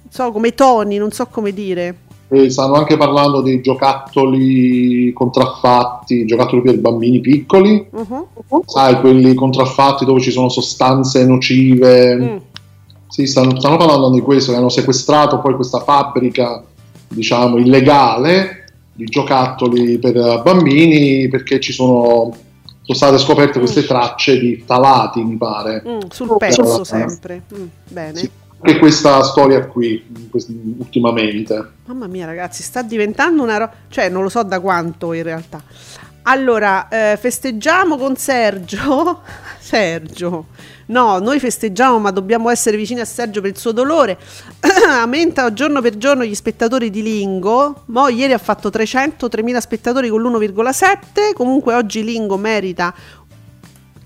[0.08, 1.96] so, come toni, non so come dire.
[2.32, 8.24] E stanno anche parlando dei giocattoli contraffatti, giocattoli per bambini piccoli, Mhm.
[8.66, 12.14] sai, quelli contraffatti dove ci sono sostanze nocive.
[12.16, 12.36] Mm.
[13.08, 16.62] Sì, stanno, stanno parlando di questo, che hanno sequestrato poi questa fabbrica
[17.08, 22.32] diciamo, illegale di giocattoli per bambini perché ci sono,
[22.94, 25.83] sono state scoperte queste tracce di talati, mi pare.
[25.87, 27.42] Mm, sul pezzo sempre.
[27.55, 28.16] Mm, bene.
[28.16, 28.31] Sì,
[28.62, 30.05] anche questa storia qui,
[30.79, 31.70] ultimamente.
[31.87, 33.72] Mamma mia, ragazzi, sta diventando una roba.
[33.88, 35.62] Cioè, non lo so da quanto in realtà.
[36.22, 39.22] Allora, eh, festeggiamo con Sergio.
[39.59, 40.46] Sergio.
[40.87, 44.18] No, noi festeggiamo, ma dobbiamo essere vicini a Sergio per il suo dolore.
[44.88, 47.85] Aumenta giorno per giorno gli spettatori di Lingo.
[47.87, 51.33] Mo ieri ha fatto 300, 3000 spettatori con l'1,7.
[51.33, 52.92] Comunque oggi Lingo merita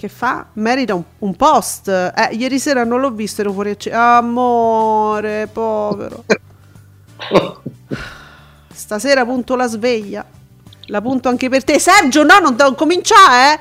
[0.05, 0.47] che fa?
[0.55, 1.89] Merita un, un post.
[1.89, 6.25] Eh, ieri sera non l'ho visto, ero fuori a ce- Amore, povero.
[8.71, 10.27] Stasera punto la sveglia.
[10.87, 11.79] La punto anche per te.
[11.79, 13.59] Sergio, no, non, non cominciare, eh.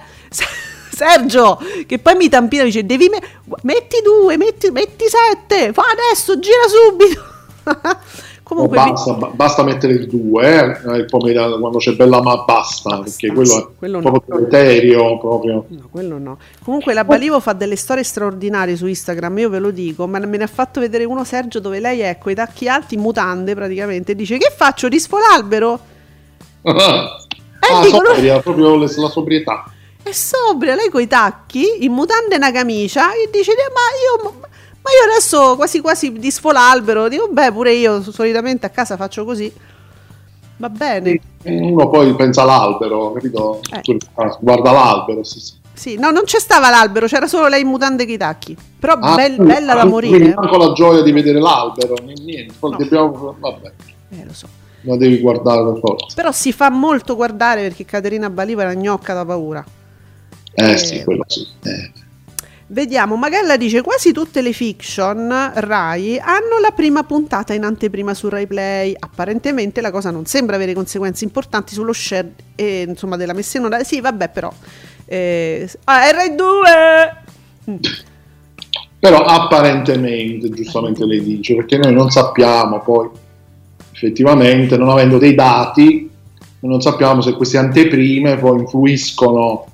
[0.94, 3.22] Sergio, che poi mi tampina e dice, devi me-
[3.64, 7.22] metti due, metti, metti sette, fa adesso, gira subito.
[8.44, 12.22] Comunque, No, vi- basta, ba- basta mettere il 2 eh, il pomeriggio quando c'è bella
[12.22, 14.12] ma basta, perché quello è quello no.
[14.12, 15.66] proprio criterio proprio.
[15.70, 16.38] No, quello no.
[16.62, 20.38] Comunque la Balivo fa delle storie straordinarie su Instagram, io ve lo dico, ma me
[20.38, 23.56] ne ha fatto vedere uno Sergio dove lei è con i tacchi alti in mutande
[23.56, 24.88] praticamente dice che faccio?
[24.88, 25.92] Risfo l'albero?
[26.64, 28.06] Ah, dico, no.
[28.14, 29.66] sobria, proprio la sobrietà.
[30.02, 34.26] È sobria, lei con i tacchi, in mutande e una camicia e dice "Eh, ma
[34.28, 38.98] io, ma io adesso quasi quasi disfo l'albero, dico beh pure io solitamente a casa
[38.98, 39.52] faccio così.
[40.58, 41.20] Va bene.
[41.44, 43.60] Uno poi pensa all'albero, capito?
[43.72, 43.98] Eh.
[44.16, 45.54] Ah, Guarda l'albero, sì, sì.
[45.74, 48.56] Sì, no, non c'è stava l'albero, c'era solo lei in mutande con i tacchi.
[48.80, 50.16] Però Ah, tu- bella da ah, morire.
[50.18, 50.36] quindi eh.
[50.36, 52.54] manco la gioia di vedere l'albero, niente.
[52.60, 52.78] Poi No.
[52.78, 53.72] dobbiamo- vabbè,
[54.12, 54.48] Eh, lo so.
[54.84, 56.16] La devi guardare per forza.
[56.16, 59.64] Però si fa molto guardare perché Caterina Baliva era gnocca da paura.
[60.56, 60.78] Eh Eh.
[60.78, 61.46] sì, quello sì.
[61.64, 61.92] Eh.
[62.68, 68.30] Vediamo, Magella dice quasi tutte le fiction Rai hanno la prima puntata in anteprima su
[68.30, 68.96] Rai Play.
[68.98, 73.66] Apparentemente la cosa non sembra avere conseguenze importanti sullo share e, insomma, della messa in
[73.66, 73.84] onda.
[73.84, 74.52] Sì, vabbè, però.
[75.06, 77.80] Eh, ah, è Rai 2!
[79.00, 83.10] Però apparentemente, giustamente lei dice, perché noi non sappiamo poi
[83.94, 86.10] effettivamente, non avendo dei dati,
[86.60, 89.66] non sappiamo se queste anteprime poi influiscono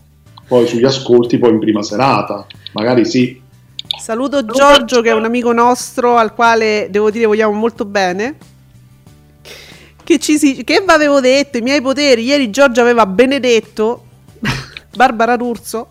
[0.47, 2.45] poi sugli ascolti poi in prima serata.
[2.73, 3.39] Magari sì.
[3.99, 8.35] Saluto Giorgio che è un amico nostro al quale devo dire vogliamo molto bene.
[10.03, 12.23] Che, ci che avevo detto, i miei poteri.
[12.23, 14.05] Ieri Giorgio aveva benedetto
[14.95, 15.87] Barbara D'Urso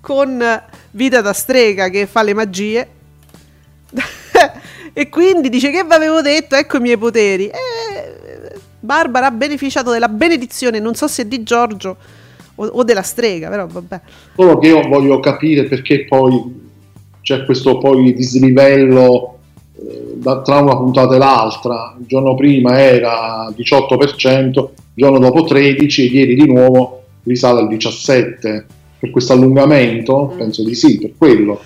[0.00, 2.88] con Vita da strega che fa le magie.
[4.92, 7.46] E quindi dice che vi avevo detto, ecco i miei poteri.
[7.46, 11.96] E Barbara ha beneficiato della benedizione, non so se di Giorgio
[12.54, 14.00] o, o della strega, però vabbè.
[14.34, 16.66] Solo che io voglio capire perché poi
[17.22, 19.38] c'è questo poi dislivello
[19.76, 21.96] eh, da- tra una puntata e l'altra.
[21.98, 27.68] Il giorno prima era 18%, il giorno dopo 13% e ieri di nuovo risale al
[27.68, 28.64] 17%.
[29.00, 30.34] Per questo allungamento?
[30.36, 31.60] Penso di sì, per quello.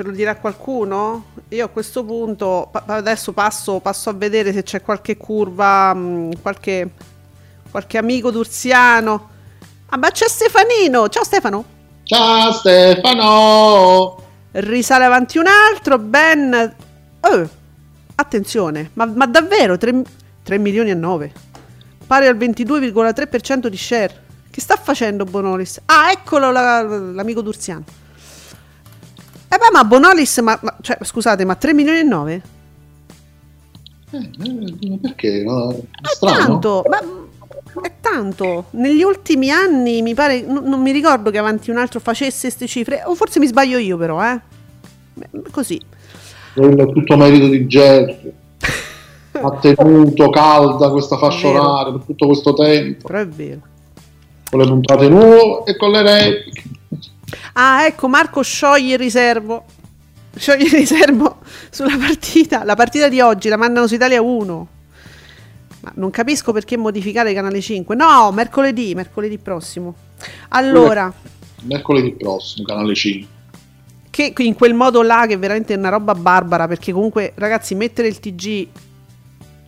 [0.00, 1.26] Ce lo dirà qualcuno?
[1.50, 6.40] Io a questo punto pa- adesso passo, passo a vedere se c'è qualche curva, mh,
[6.40, 6.88] qualche,
[7.70, 9.28] qualche amico d'Urziano.
[9.90, 11.06] Ah, ma c'è Stefanino!
[11.10, 11.64] Ciao Stefano!
[12.04, 14.22] Ciao Stefano!
[14.52, 16.74] Risale avanti un altro, Ben...
[17.20, 17.48] Oh,
[18.14, 20.02] attenzione, ma, ma davvero 3,
[20.42, 21.32] 3 milioni e 9?
[22.06, 24.22] Pari al 22,3% di share.
[24.50, 25.78] Che sta facendo Bonolis?
[25.84, 27.84] Ah, eccolo la- l'amico d'Urziano.
[29.52, 32.42] Eh beh, ma Bonolis, ma, ma- cioè, scusate, ma 3 milioni e 9?
[34.12, 35.42] Eh, perché?
[35.44, 36.98] No, È tanto, ma
[37.82, 38.66] è tanto.
[38.70, 42.66] Negli ultimi anni mi pare, non, non mi ricordo che avanti un altro facesse queste
[42.66, 44.40] cifre, o forse mi sbaglio io però, eh.
[45.50, 45.80] Così.
[46.54, 48.32] Quello tutto merito di Jerry.
[49.32, 53.60] Ha tenuto calda questa fascia oraria per tutto questo tempo, Però è vero.
[54.50, 56.62] con le puntate nuove e con le repliche.
[57.54, 59.64] Ah, ecco, Marco scioglie il riservo.
[60.36, 61.38] Scioglie il riservo
[61.70, 62.64] sulla partita.
[62.64, 64.68] La partita di oggi la mandano su Italia 1.
[65.80, 67.94] Ma non capisco perché modificare canale 5.
[67.96, 69.94] No, mercoledì, mercoledì prossimo.
[70.48, 71.12] Allora,
[71.62, 73.28] Mercoledì prossimo, canale 5.
[74.10, 78.08] che in quel modo là che veramente è una roba barbara perché comunque ragazzi mettere
[78.08, 78.66] il TG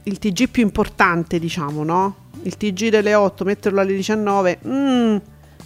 [0.05, 5.17] il TG più importante diciamo no il TG delle 8 metterlo alle 19 mm,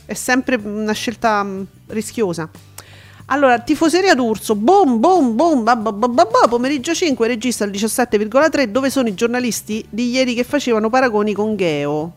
[0.06, 2.48] è sempre una scelta mm, rischiosa
[3.26, 7.72] allora tifoseria d'Urso boom boom boom ba, ba, ba, ba, ba, pomeriggio 5 regista il
[7.72, 12.12] 17,3 dove sono i giornalisti di ieri che facevano paragoni con Geo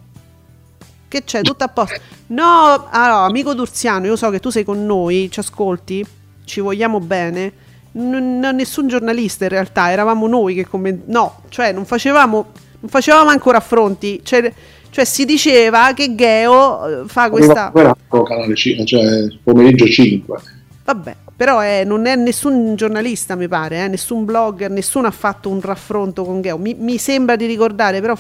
[1.08, 4.86] che c'è tutto a posto no allora, amico D'Urziano io so che tu sei con
[4.86, 6.06] noi ci ascolti
[6.46, 11.12] ci vogliamo bene n- nessun giornalista in realtà, eravamo noi che commentavamo.
[11.12, 14.22] No, cioè non facevamo, non facevamo ancora affronti.
[14.24, 14.54] Cioè,
[14.92, 17.72] cioè si diceva che Geo eh, fa questa...
[17.72, 20.38] Canale 5, cioè pomeriggio 5.
[20.86, 25.50] Vabbè, però è- non è nessun giornalista, mi pare, eh, nessun blogger, nessuno ha fatto
[25.50, 26.58] un raffronto con Geo.
[26.58, 28.16] Mi, mi sembra di ricordare, però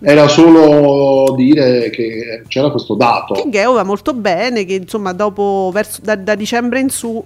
[0.00, 3.34] Era solo dire che c'era questo dato.
[3.34, 7.24] che Geo va molto bene, che insomma dopo, verso, da, da dicembre in su,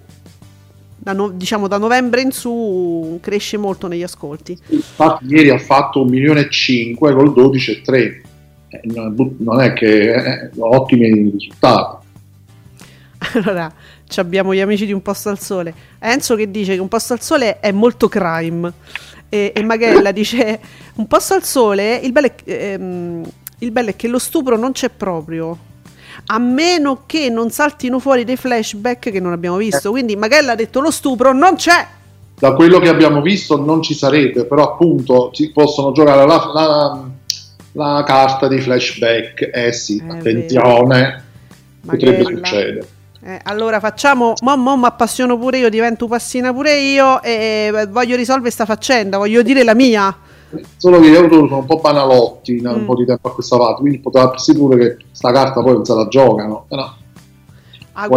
[0.97, 4.57] da no- diciamo da novembre in su, cresce molto negli ascolti.
[4.69, 8.21] Infatti ieri ha fatto un milione e 5 col 12,3.
[8.73, 8.81] Eh,
[9.39, 12.07] non è che eh, ottimi risultati.
[13.35, 13.73] Allora,
[14.09, 15.75] ci abbiamo gli amici di Un Posto al Sole.
[15.99, 18.73] Enzo che dice che Un Posto al Sole è molto crime.
[19.29, 20.59] E, e Magella dice:
[20.95, 23.23] Un Posto al Sole, il bello, è, ehm,
[23.59, 25.71] il bello è che lo stupro non c'è proprio.
[26.27, 29.91] A meno che non saltino fuori dei flashback che non abbiamo visto.
[29.91, 31.87] Quindi Magella ha detto: Lo stupro non c'è.
[32.39, 37.11] Da quello che abbiamo visto non ci sarebbe, però appunto si possono giocare la, la-
[37.73, 39.51] la carta dei flashback.
[39.53, 41.25] Eh sì, Eh, attenzione,
[41.85, 42.87] potrebbe succedere.
[43.25, 47.87] Eh, allora facciamo, mo, mo mi appassiono pure io, divento passina pure io e eh,
[47.87, 50.15] voglio risolvere sta faccenda, voglio dire la mia.
[50.77, 52.85] Solo che gli autori sono un po' banalotti da un Mm.
[52.85, 55.85] po' di tempo a questa parte, quindi poteva darsi pure che sta carta poi non
[55.85, 56.67] se la giocano.
[56.69, 56.93] Però
[57.95, 58.09] Ah.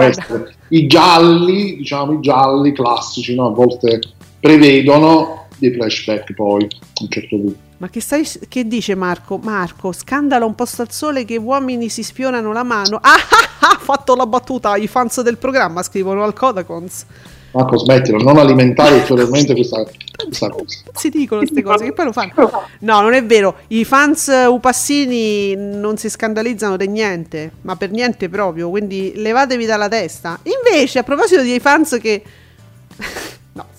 [0.69, 3.47] I gialli, diciamo i gialli classici, no?
[3.47, 3.99] a volte
[4.39, 7.57] prevedono dei flashback poi a un certo punto.
[7.77, 9.37] Ma che, stai, che dice Marco?
[9.37, 12.97] Marco, scandalo un posto al sole che uomini si spionano la mano.
[13.01, 17.05] Ah, ah, ah, fatto la battuta, i fans del programma scrivono al Codacons.
[17.51, 19.83] Marco, smettila, non alimentare ulteriormente questa,
[20.23, 20.79] questa cosa.
[20.93, 22.33] Si dicono queste cose, che poi lo fanno.
[22.79, 28.29] No, non è vero, i fans Upassini non si scandalizzano di niente, ma per niente
[28.29, 30.39] proprio, quindi levatevi dalla testa.
[30.43, 32.23] Invece, a proposito dei fans che...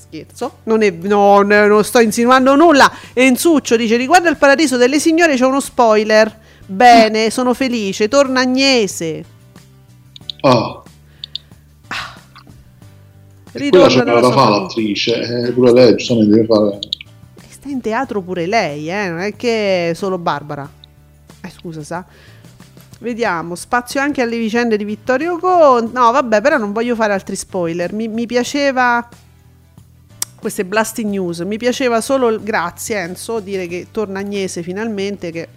[0.07, 2.91] scherzo, non, è, no, no, non sto insinuando nulla.
[3.13, 6.45] Enzuccio dice, riguardo al paradiso delle signore c'è uno spoiler.
[6.67, 9.25] Bene, sono felice, torna Agnese.
[10.41, 10.83] Ah,
[13.57, 14.61] quella Ritorna c'è sua fare famiglia.
[14.61, 16.79] l'attrice, eh, pure lei giustamente deve fare...
[17.49, 19.09] Sta in teatro pure lei, eh?
[19.09, 20.69] non è che è solo Barbara.
[21.41, 22.05] Eh, scusa, sa.
[23.01, 25.93] Vediamo, spazio anche alle vicende di Vittorio Conte.
[25.93, 27.93] No, vabbè, però non voglio fare altri spoiler.
[27.93, 29.07] Mi, mi piaceva.
[30.39, 31.41] Queste blasting news.
[31.41, 32.41] Mi piaceva solo.
[32.43, 33.41] Grazie, Enzo.
[33.41, 35.31] Dire che torna Agnese finalmente.
[35.31, 35.49] Che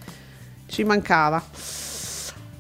[0.68, 1.44] ci mancava.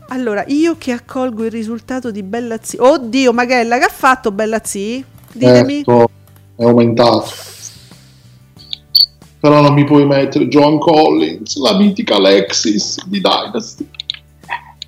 [0.09, 2.77] Allora, io che accolgo il risultato di Bella Z.
[2.79, 5.03] Oddio, Magella, che ha fatto Bella Z?
[5.31, 5.79] Ditemi.
[5.79, 6.09] Ecco,
[6.55, 7.31] è aumentato.
[9.39, 13.87] Però non mi puoi mettere John Collins, la mitica Alexis di Dynasty.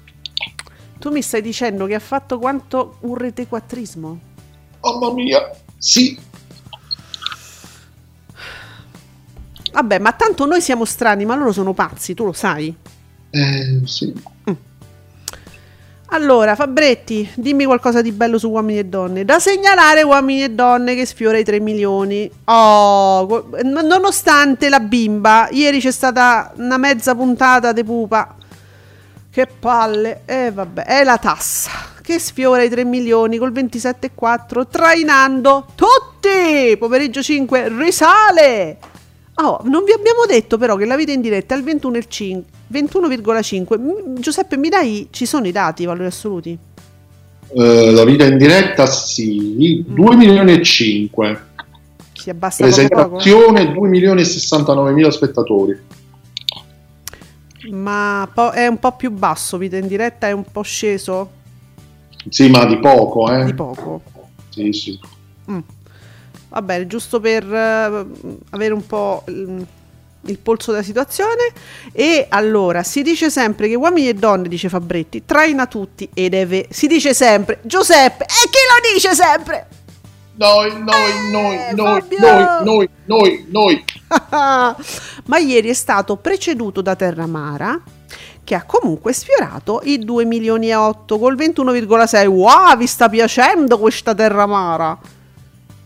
[1.00, 4.20] tu mi stai dicendo che ha fatto quanto un retequattrismo?
[4.82, 6.20] Mamma mia, sì.
[9.72, 12.76] Vabbè, ma tanto noi siamo strani, ma loro sono pazzi, tu lo sai.
[13.30, 14.13] Eh, sì.
[16.12, 19.26] Allora, Fabretti, dimmi qualcosa di bello su uomini e donne.
[19.26, 22.32] Da segnalare uomini e donne che sfiora i 3 milioni.
[22.46, 28.36] Oh, nonostante la bimba, ieri c'è stata una mezza puntata di pupa.
[29.30, 30.22] Che palle.
[30.26, 36.78] E vabbè, è la tassa che sfiora i 3 milioni col 27,4 trainando tutti.
[36.78, 38.78] Pomeriggio 5 risale.
[39.36, 43.78] Oh, non vi abbiamo detto però che la vita in diretta è al 21,5 21,5.
[43.78, 46.58] Mm, Giuseppe, mi dai, ci sono i dati, i valori assoluti?
[47.50, 49.84] Eh, la vita in diretta, sì.
[49.86, 51.41] 2 milioni e 5.
[52.13, 53.15] Si abbassa poco poco?
[53.17, 55.78] Presentazione 2 milioni e 69 mila spettatori.
[57.70, 61.36] Ma po- è un po' più basso, vita in diretta è un po' sceso
[62.30, 63.46] Sì, ma di poco, eh.
[63.46, 64.02] di poco.
[64.50, 65.00] Sì, sì.
[65.52, 65.60] Mm.
[66.50, 68.06] Va bene, giusto per eh,
[68.50, 69.66] avere un po' il,
[70.26, 71.52] il polso della situazione.
[71.92, 76.48] E allora si dice sempre che uomini e donne, dice Fabretti, traina tutti ed è
[76.48, 76.67] vero.
[76.71, 79.67] Si dice sempre Giuseppe, e chi lo dice sempre?
[80.36, 82.19] Noi, noi, noi, Eh, noi, Fabio!
[82.63, 83.86] noi, noi, noi, noi.
[85.25, 87.82] Ma ieri è stato preceduto da Terramara
[88.48, 92.27] che ha comunque sfiorato i 2 milioni e 8 col 21,6.
[92.27, 94.98] Wow, vi sta piacendo questa Terramara?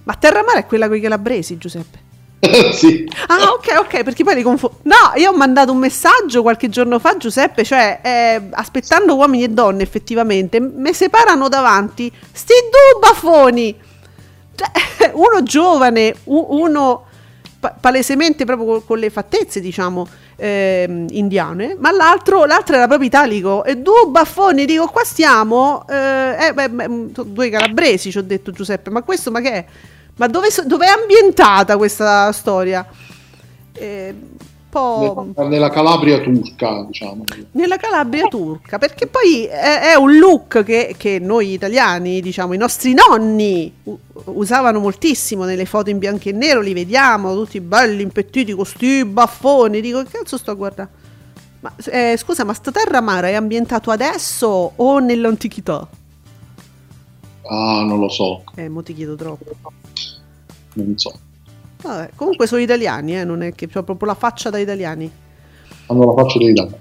[0.03, 1.97] Ma Terramara è quella con i calabresi, Giuseppe.
[2.71, 3.09] sì.
[3.29, 4.77] Ah, ok, ok, perché poi li confondo.
[4.83, 9.49] No, io ho mandato un messaggio qualche giorno fa, Giuseppe, cioè, eh, aspettando uomini e
[9.49, 13.75] donne, effettivamente, mi separano davanti sti due baffoni.
[14.53, 17.05] Cioè, uno giovane, uno
[17.59, 20.07] pa- palesemente proprio con le fattezze, diciamo,
[20.41, 23.63] ehm, indiane, ma l'altro, l'altro era proprio italico.
[23.63, 26.87] E due baffoni, dico, qua stiamo, eh, eh, beh, beh,
[27.25, 29.65] due calabresi, ci ho detto Giuseppe, ma questo ma che è?
[30.15, 32.85] Ma dove, dove è ambientata questa storia?
[33.73, 34.15] Eh,
[34.71, 37.23] po' Nella- Calabria turca, diciamo.
[37.51, 42.57] nella Calabria turca, perché poi è, è un look che, che noi italiani, diciamo, i
[42.57, 43.71] nostri nonni
[44.25, 49.05] usavano moltissimo nelle foto in bianco e nero, li vediamo tutti belli, impettiti, con sti
[49.05, 50.89] baffoni, dico che cazzo sto a guardare?
[51.59, 55.87] Ma eh, scusa, ma sta terra mara è ambientato adesso o nell'antichità?
[57.47, 59.51] Ah, non lo so, Eh, mo ti chiedo troppo.
[60.73, 61.13] non so.
[61.81, 65.11] Vabbè, comunque sono italiani, eh, non è che ho proprio la faccia da italiani.
[65.87, 66.75] Hanno la faccia dei danni.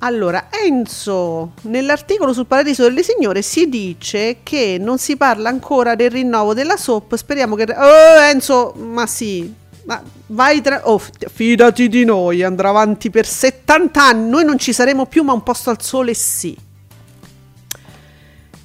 [0.00, 6.10] Allora, Enzo, nell'articolo sul Paradiso delle Signore si dice che non si parla ancora del
[6.10, 7.16] rinnovo della SOP.
[7.16, 7.64] Speriamo che.
[7.74, 9.52] Oh, Enzo, ma sì.
[9.84, 10.82] Ma vai tra.
[10.88, 14.28] Oh, fidati di noi, andrà avanti per 70 anni.
[14.28, 16.56] Noi non ci saremo più, ma un posto al sole sì.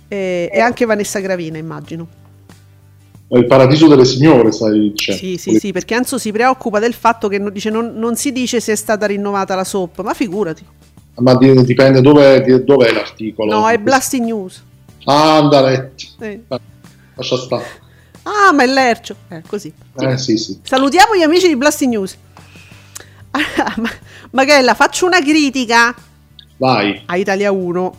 [0.08, 2.20] E, e anche Vanessa Gravina, immagino.
[3.32, 5.22] È il paradiso delle signore, stai dicendo.
[5.22, 8.34] Sì, sì, sì, perché Enzo si preoccupa del fatto che non, dice, non, non si
[8.34, 10.66] dice se è stata rinnovata la SOP, ma figurati.
[11.16, 13.50] Ma di- dipende dov'è, dov'è l'articolo.
[13.50, 14.62] No, è Blasting News.
[15.06, 16.10] Ah, Andaretti.
[16.20, 16.42] Eh.
[17.16, 17.64] Lascia stare.
[18.24, 19.16] Ah, ma è Lercio.
[19.30, 19.72] Eh, così.
[19.98, 20.60] Eh, sì, sì.
[20.62, 22.18] Salutiamo gli amici di Blasting News.
[23.32, 23.90] Ah, ma-
[24.32, 25.96] Magella, faccio una critica
[26.58, 27.02] Vai.
[27.06, 27.96] a Italia 1.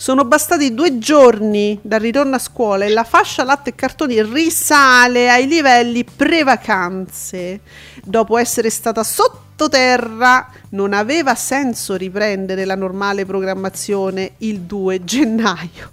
[0.00, 5.28] Sono bastati due giorni dal ritorno a scuola e la fascia latte e cartoni risale
[5.28, 7.62] ai livelli pre-vacanze.
[8.04, 15.90] Dopo essere stata sottoterra, non aveva senso riprendere la normale programmazione il 2 gennaio.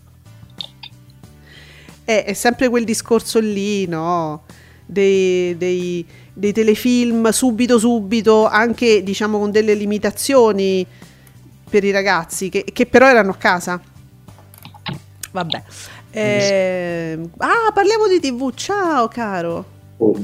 [2.04, 4.44] È, è sempre quel discorso lì, no?
[4.86, 10.86] Dei, dei- dei telefilm subito subito, anche diciamo con delle limitazioni
[11.68, 13.82] per i ragazzi, che, che però erano a casa.
[15.36, 15.64] Vabbè.
[16.12, 18.54] Eh, ah, parliamo di TV.
[18.54, 19.66] Ciao, caro.
[19.98, 20.16] Oh,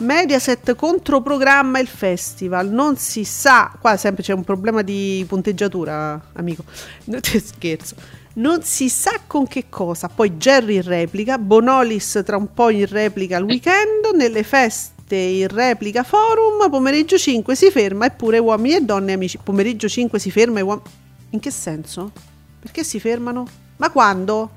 [0.00, 6.62] Mediaset controprogramma il festival, non si sa, qua sempre c'è un problema di punteggiatura, amico,
[7.06, 7.96] non ti scherzo,
[8.34, 12.86] non si sa con che cosa, poi Jerry in replica, Bonolis tra un po' in
[12.86, 18.80] replica al weekend, nelle feste in replica forum, pomeriggio 5 si ferma eppure uomini e
[18.82, 20.88] donne amici, pomeriggio 5 si ferma e uomini...
[21.30, 22.12] In che senso?
[22.60, 23.67] Perché si fermano?
[23.78, 24.50] Ma quando?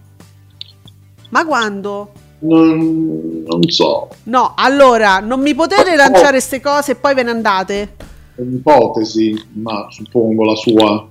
[1.30, 2.12] Ma quando?
[2.40, 4.10] Non, non so.
[4.24, 7.96] No, allora, non mi potete lanciare queste cose e poi ve ne andate?
[8.36, 11.08] È un'ipotesi, ma suppongo la sua.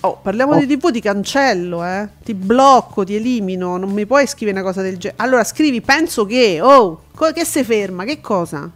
[0.00, 2.06] Oh, parliamo di TV, ti cancello, eh.
[2.22, 3.78] Ti blocco, ti elimino.
[3.78, 5.22] Non mi puoi scrivere una cosa del genere.
[5.22, 6.60] Allora, scrivi, penso che.
[6.60, 8.04] Oh, co- che si ferma?
[8.04, 8.70] Che cosa?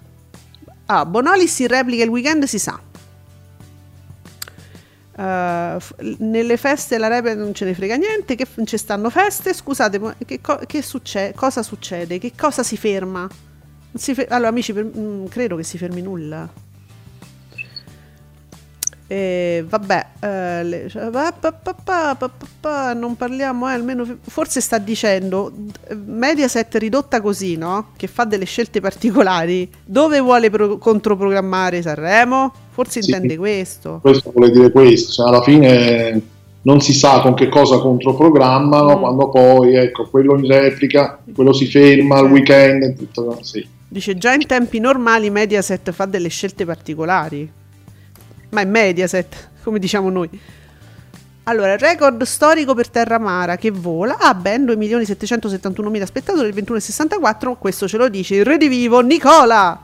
[0.87, 2.81] Ah, Bonolis si replica il weekend, si sa.
[5.19, 8.37] Eh, f- nelle feste la replica non ce ne frega niente.
[8.37, 9.53] Che f- ci stanno feste?
[9.53, 11.35] Scusate, ma che, co- che succede?
[11.35, 12.19] Cosa succede?
[12.19, 13.29] Che cosa si ferma?
[13.95, 16.49] Si fe- allora, amici, per- mm, credo che si fermi nulla.
[19.11, 22.31] E vabbè, eh, le- cioè, pa- pa-
[22.61, 25.51] pa- non parliamo, eh, almeno forse sta dicendo
[26.05, 27.93] Mediaset ridotta così, no?
[27.97, 29.67] Che fa delle scelte particolari.
[29.83, 32.53] Dove vuole pro- controprogrammare Sanremo?
[32.71, 33.11] Forse Sì.
[33.11, 33.99] intende questo.
[34.03, 35.11] Questo vuole dire questo.
[35.13, 36.21] Cioè, alla fine
[36.63, 39.01] non si sa con che cosa controprogrammano, Mm.
[39.01, 43.67] quando poi, ecco, quello in replica, quello si ferma al weekend, e tutto, sì.
[43.89, 47.51] Dice già in tempi normali Mediaset fa delle scelte particolari.
[48.51, 50.29] Ma è Mediaset, come diciamo noi.
[51.45, 54.19] Allora, record storico per Terramara che vola.
[54.19, 57.57] Ah, ben 2.771.000 spettatori il 21.64.
[57.59, 59.81] Questo ce lo dice il redivivo Nicola.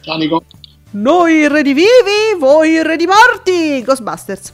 [0.00, 0.44] Ciao Nico.
[0.92, 3.82] Noi il redivivi, voi il redimorti.
[3.82, 4.52] Ghostbusters.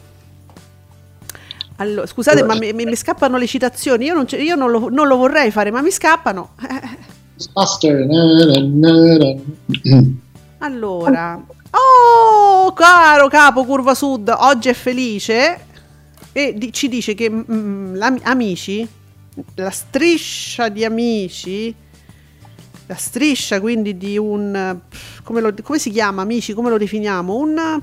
[1.76, 4.06] Allora, scusate, ma mi, mi- scappano le citazioni.
[4.06, 6.54] Io, non, io non, lo, non lo vorrei fare, ma mi scappano.
[9.82, 10.00] Na.
[10.58, 11.44] Allora,
[11.78, 15.64] oh caro capo Curva Sud, oggi è felice
[16.32, 18.86] e di- ci dice che mm, la- amici,
[19.56, 21.74] la striscia di amici,
[22.86, 24.78] la striscia quindi di un,
[25.22, 27.34] come, lo- come si chiama amici, come lo definiamo?
[27.36, 27.82] Un,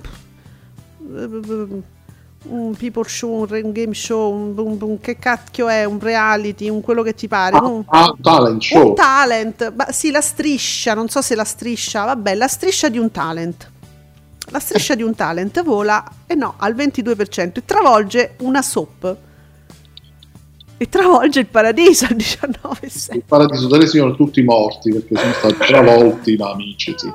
[2.46, 6.82] un people show, un game show, un, un- un- che cacchio è, un reality, un
[6.82, 7.58] quello che ti pare.
[7.58, 8.88] un, Ah, un talent show.
[8.90, 12.98] un talent, ma sì, la striscia, non so se la striscia, vabbè, la striscia di
[12.98, 13.72] un talent.
[14.50, 19.18] La striscia di un talent vola, e no, al 22% e travolge una soap.
[20.78, 23.16] E travolge il paradiso al 19,6%.
[23.16, 26.94] Il paradiso delle sono tutti morti perché sono stati travolti da amici.
[26.98, 27.12] Sì.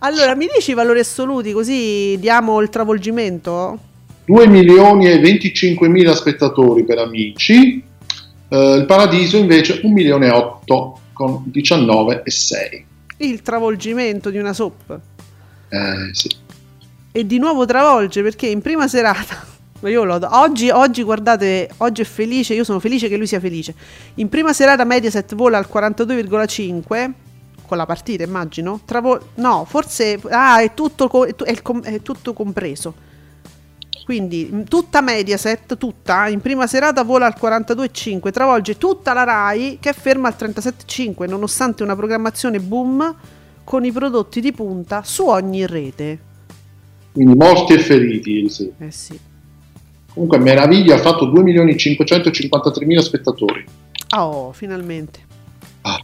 [0.00, 3.78] Allora, mi dici i valori assoluti così diamo il travolgimento?
[4.26, 7.82] 2 milioni e 25 mila spettatori per amici,
[8.48, 12.86] Eh, il paradiso invece 1 milione e 8 con 19 e 6.
[13.18, 15.00] Il travolgimento di una soap.
[15.68, 16.30] Eh, sì.
[17.12, 19.52] E di nuovo travolge perché in prima serata.
[19.80, 23.40] Ma io lo oggi, oggi guardate, oggi è felice, io sono felice che lui sia
[23.40, 23.74] felice.
[24.14, 27.12] In prima serata Mediaset vola al 42,5
[27.66, 28.80] con la partita, immagino.
[28.84, 32.94] Travol- no, forse ah, è tutto co- è è tutto compreso.
[34.04, 39.90] Quindi tutta Mediaset, tutta, in prima serata vola al 42,5, travolge tutta la RAI che
[39.90, 43.14] è ferma al 37,5 nonostante una programmazione boom
[43.64, 46.18] con i prodotti di punta su ogni rete.
[47.12, 48.72] Quindi morti e feriti sera.
[48.78, 49.18] Eh sì.
[50.12, 53.64] Comunque Meraviglia ha fatto 2 milioni e 553 mila spettatori.
[54.16, 55.20] Oh, finalmente.
[55.82, 56.00] Ah.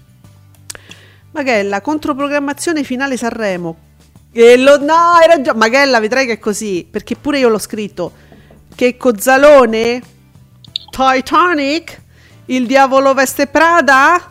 [1.33, 3.77] Maghella, controprogrammazione finale Sanremo.
[4.33, 5.59] E lo, no, hai ragione.
[5.59, 6.87] Maghella, vedrai che è così.
[6.91, 8.13] Perché pure io l'ho scritto.
[8.75, 10.03] Che Cozzalone,
[10.91, 12.03] Titanic,
[12.47, 14.30] il diavolo veste Prada,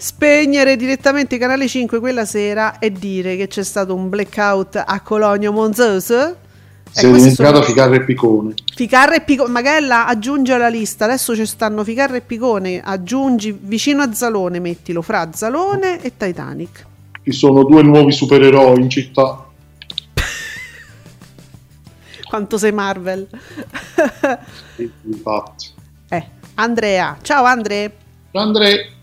[0.00, 5.52] spegnere direttamente canale 5 quella sera e dire che c'è stato un blackout a Cologno
[5.52, 6.36] Monzoso.
[6.90, 8.54] Si è dimenticato Ficarra e Picone.
[8.74, 14.00] Ficarra e Picone, Magella aggiungi alla lista, adesso ci stanno Ficarra e Picone, aggiungi vicino
[14.00, 16.86] a Zalone, mettilo fra Zalone e Titanic.
[17.22, 19.44] Ci sono due nuovi supereroi in città.
[22.26, 23.28] Quanto sei Marvel.
[25.02, 25.66] Infatti.
[26.08, 27.96] eh, Andrea, ciao Andre.
[28.32, 28.99] Andre,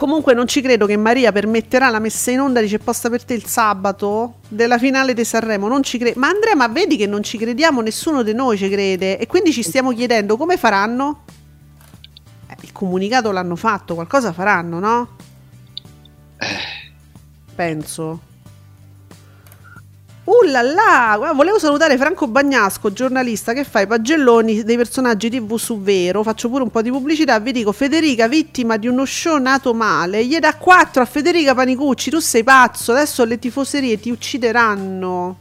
[0.00, 3.34] Comunque non ci credo che Maria permetterà la messa in onda, dice posta per te
[3.34, 5.68] il sabato della finale di Sanremo.
[5.68, 6.18] Non ci credo.
[6.18, 9.18] Ma Andrea, ma vedi che non ci crediamo, nessuno di noi ci crede.
[9.18, 11.24] E quindi ci stiamo chiedendo come faranno?
[12.48, 15.08] Eh, il comunicato l'hanno fatto, qualcosa faranno, no?
[17.54, 18.20] Penso.
[20.30, 26.22] Uh volevo salutare Franco Bagnasco, giornalista che fa i pagelloni dei personaggi TV su Vero.
[26.22, 27.40] Faccio pure un po' di pubblicità.
[27.40, 32.10] Vi dico, Federica, vittima di uno show nato male, gli dà 4 a Federica Panicucci.
[32.10, 35.36] Tu sei pazzo, adesso le tifoserie ti uccideranno.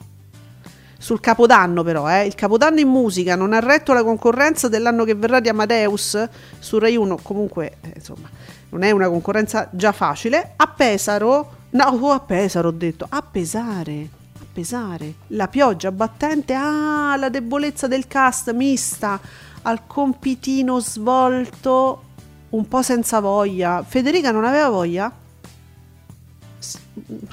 [0.98, 2.26] Sul capodanno, però, eh.
[2.26, 6.28] Il capodanno in musica non ha retto la concorrenza dell'anno che verrà di Amadeus
[6.58, 7.20] su Rai 1.
[7.22, 8.28] Comunque, eh, insomma,
[8.70, 10.54] non è una concorrenza già facile.
[10.56, 14.18] A Pesaro, no, oh, a Pesaro ho detto, a pesare
[14.60, 15.14] pesare.
[15.28, 19.18] La pioggia battente, ah, la debolezza del cast mista
[19.62, 22.02] al compitino svolto
[22.50, 23.84] un po' senza voglia.
[23.88, 25.12] Federica non aveva voglia?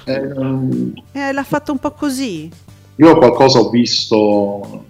[0.04, 2.48] ehm, Eh, l'ha fatto un po' così.
[2.98, 4.84] io qualcosa ho visto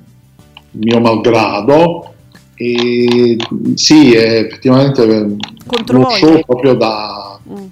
[0.73, 2.13] mio malgrado
[2.55, 3.37] e
[3.75, 7.67] sì, è effettivamente eh, Contro uno show proprio da Mm.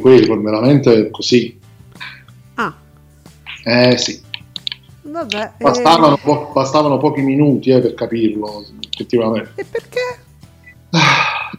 [0.00, 1.58] quello veramente così.
[3.64, 4.20] Ah, Eh sì,
[5.02, 5.42] vabbè.
[5.58, 9.52] eh, bastavano, po- bastavano pochi minuti eh, per capirlo, effettivamente.
[9.56, 10.00] E perché?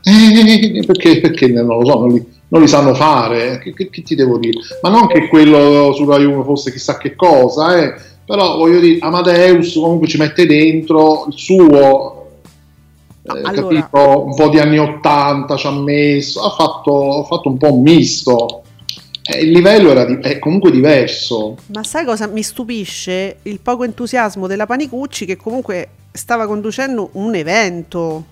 [0.04, 4.02] Eh, perché, perché non lo so, non li, non li sanno fare, che, che- che
[4.04, 4.60] ti devo dire?
[4.82, 7.94] Ma non che quello su Rai 1 fosse chissà che cosa, eh,
[8.26, 12.28] però voglio dire, Amadeus comunque ci mette dentro il suo,
[13.24, 14.26] eh, allora- capito?
[14.26, 17.82] Un po' di anni 80 ci ha messo, ha fatto, ha fatto un po' un
[17.82, 18.62] misto.
[19.28, 21.58] Eh, il livello era di- è comunque diverso.
[21.74, 23.38] Ma sai cosa mi stupisce?
[23.44, 28.26] Il poco entusiasmo della Panicucci che comunque stava conducendo un evento.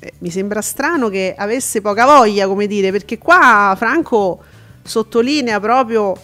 [0.00, 4.38] Eh, mi sembra strano che avesse poca voglia, come dire, perché qua Franco
[4.82, 6.14] sottolinea proprio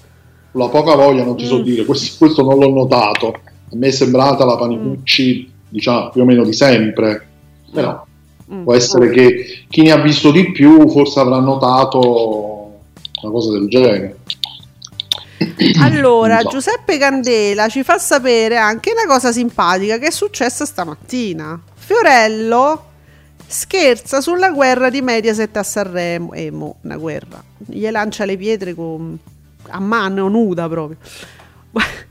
[0.52, 1.62] La poca voglia non ti so Mm.
[1.62, 3.26] dire, questo, questo non l'ho notato.
[3.72, 7.26] A me è sembrata la Panicucci, diciamo, più o meno di sempre.
[7.72, 8.04] Però
[8.52, 12.53] mm, può essere che chi ne ha visto di più forse avrà notato
[13.24, 14.18] una cosa del genere.
[15.80, 16.48] Allora, so.
[16.48, 21.60] Giuseppe Candela ci fa sapere anche una cosa simpatica che è successa stamattina.
[21.74, 22.92] Fiorello
[23.46, 26.32] scherza sulla guerra di Mediaset a Sanremo.
[26.32, 27.42] Emo, una guerra.
[27.56, 29.18] Gli lancia le pietre con...
[29.68, 30.98] a mano nuda proprio.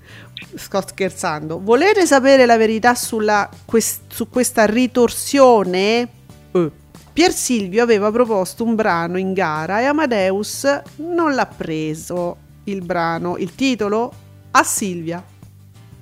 [0.55, 1.59] Sto scherzando.
[1.59, 6.07] Volete sapere la verità sulla, quest- su questa ritorsione?
[6.51, 6.71] Eh.
[7.13, 13.37] Pier Silvio aveva proposto un brano in gara e Amadeus non l'ha preso il brano,
[13.37, 14.11] il titolo
[14.49, 15.23] a Silvia.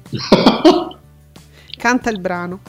[1.78, 2.62] Canta il brano.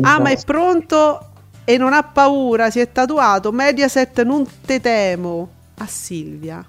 [0.00, 1.26] Ah, ma è pronto
[1.64, 3.52] e non ha paura, si è tatuato.
[3.52, 5.48] Mediaset non te temo.
[5.76, 6.66] A Silvia.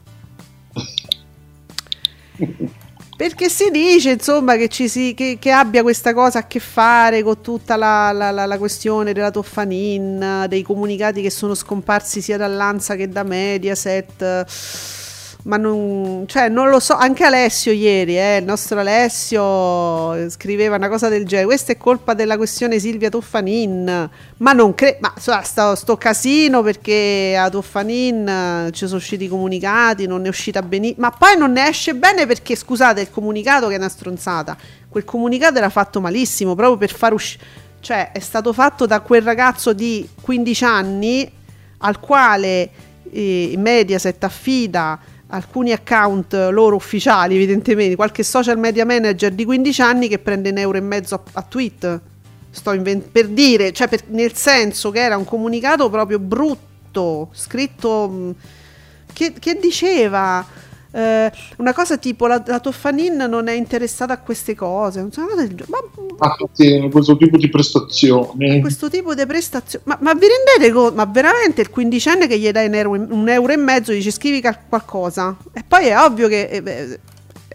[3.22, 7.39] Perché si dice insomma che, si, che, che abbia questa cosa a che fare con
[7.39, 12.95] tutta la, la, la, la questione della Toffanin, dei comunicati che sono scomparsi sia dall'Ansa
[12.95, 14.45] che da Mediaset
[15.43, 20.87] ma non, cioè, non lo so, anche Alessio ieri, eh, il nostro Alessio scriveva una
[20.87, 25.39] cosa del genere, questa è colpa della questione Silvia Toffanin, ma non credo, ma so,
[25.43, 30.61] sto, sto, casino perché a Toffanin eh, ci sono usciti i comunicati, non è uscita
[30.61, 34.55] benissimo, ma poi non ne esce bene perché, scusate, il comunicato che è una stronzata,
[34.89, 37.43] quel comunicato era fatto malissimo, proprio per far uscire,
[37.79, 41.31] cioè è stato fatto da quel ragazzo di 15 anni
[41.79, 42.69] al quale
[43.11, 44.99] eh, Mediaset affida
[45.32, 50.57] alcuni account loro ufficiali, evidentemente, qualche social media manager di 15 anni che prende un
[50.57, 51.99] euro e mezzo a, a tweet.
[52.49, 58.36] Sto invent- per dire, cioè per, nel senso che era un comunicato proprio brutto, scritto
[59.13, 60.45] che, che diceva
[60.93, 65.21] eh, una cosa tipo la, la Toffanin non è interessata a queste cose, non so,
[65.21, 65.77] ma,
[66.19, 68.59] ah, sì, questo tipo di prestazioni.
[68.59, 70.95] Questo tipo di prestazioni, ma, ma vi rendete conto?
[70.95, 74.41] Ma veramente il quindicenne che gli dai un euro, un euro e mezzo dice scrivi
[74.67, 76.99] qualcosa e poi è ovvio che è, è,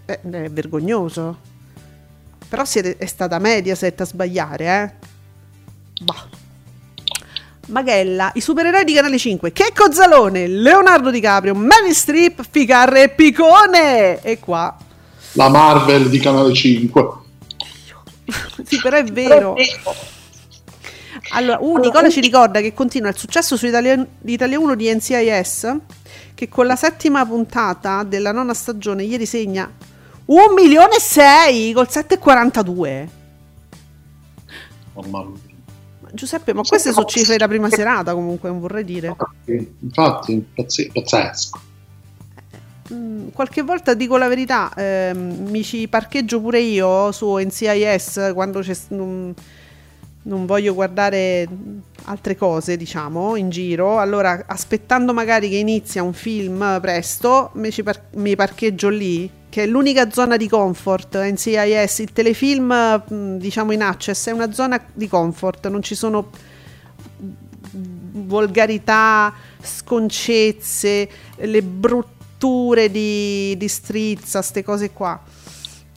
[0.06, 1.54] è, è vergognoso.
[2.48, 6.04] Però siete, è stata Mediaset a sbagliare, eh?
[6.04, 6.35] Bah.
[7.66, 14.20] Maghella, i supereroi di Canale 5, Checco Zalone, Leonardo DiCaprio, Mary Strip, Ficarre e Picone!
[14.22, 14.76] E qua...
[15.32, 17.08] La Marvel di Canale 5.
[18.64, 19.54] sì, però è vero.
[21.30, 25.76] Allora, uh, Nicola ci ricorda che continua il successo su Italia, Italia 1 di NCIS,
[26.34, 29.70] che con la settima puntata della nona stagione ieri segna
[30.26, 33.08] 1 milione e 6 col 7,42.
[34.94, 35.45] Mamma mia.
[36.12, 39.14] Giuseppe, ma queste sono cifre da prima serata comunque, non vorrei dire.
[39.80, 41.60] Infatti, pazzesco.
[42.92, 48.60] Mm, qualche volta dico la verità, ehm, mi ci parcheggio pure io su NCIS quando
[48.60, 49.34] c'è, non,
[50.26, 51.48] non, voglio guardare
[52.04, 53.98] altre cose, diciamo, in giro.
[53.98, 59.66] Allora, aspettando magari che inizia un film presto, mi, par- mi parcheggio lì che è
[59.66, 65.68] l'unica zona di comfort NCIS, il telefilm diciamo in access è una zona di comfort,
[65.68, 66.30] non ci sono
[67.70, 75.22] volgarità, sconcezze, le brutture di, di strizza, queste cose qua.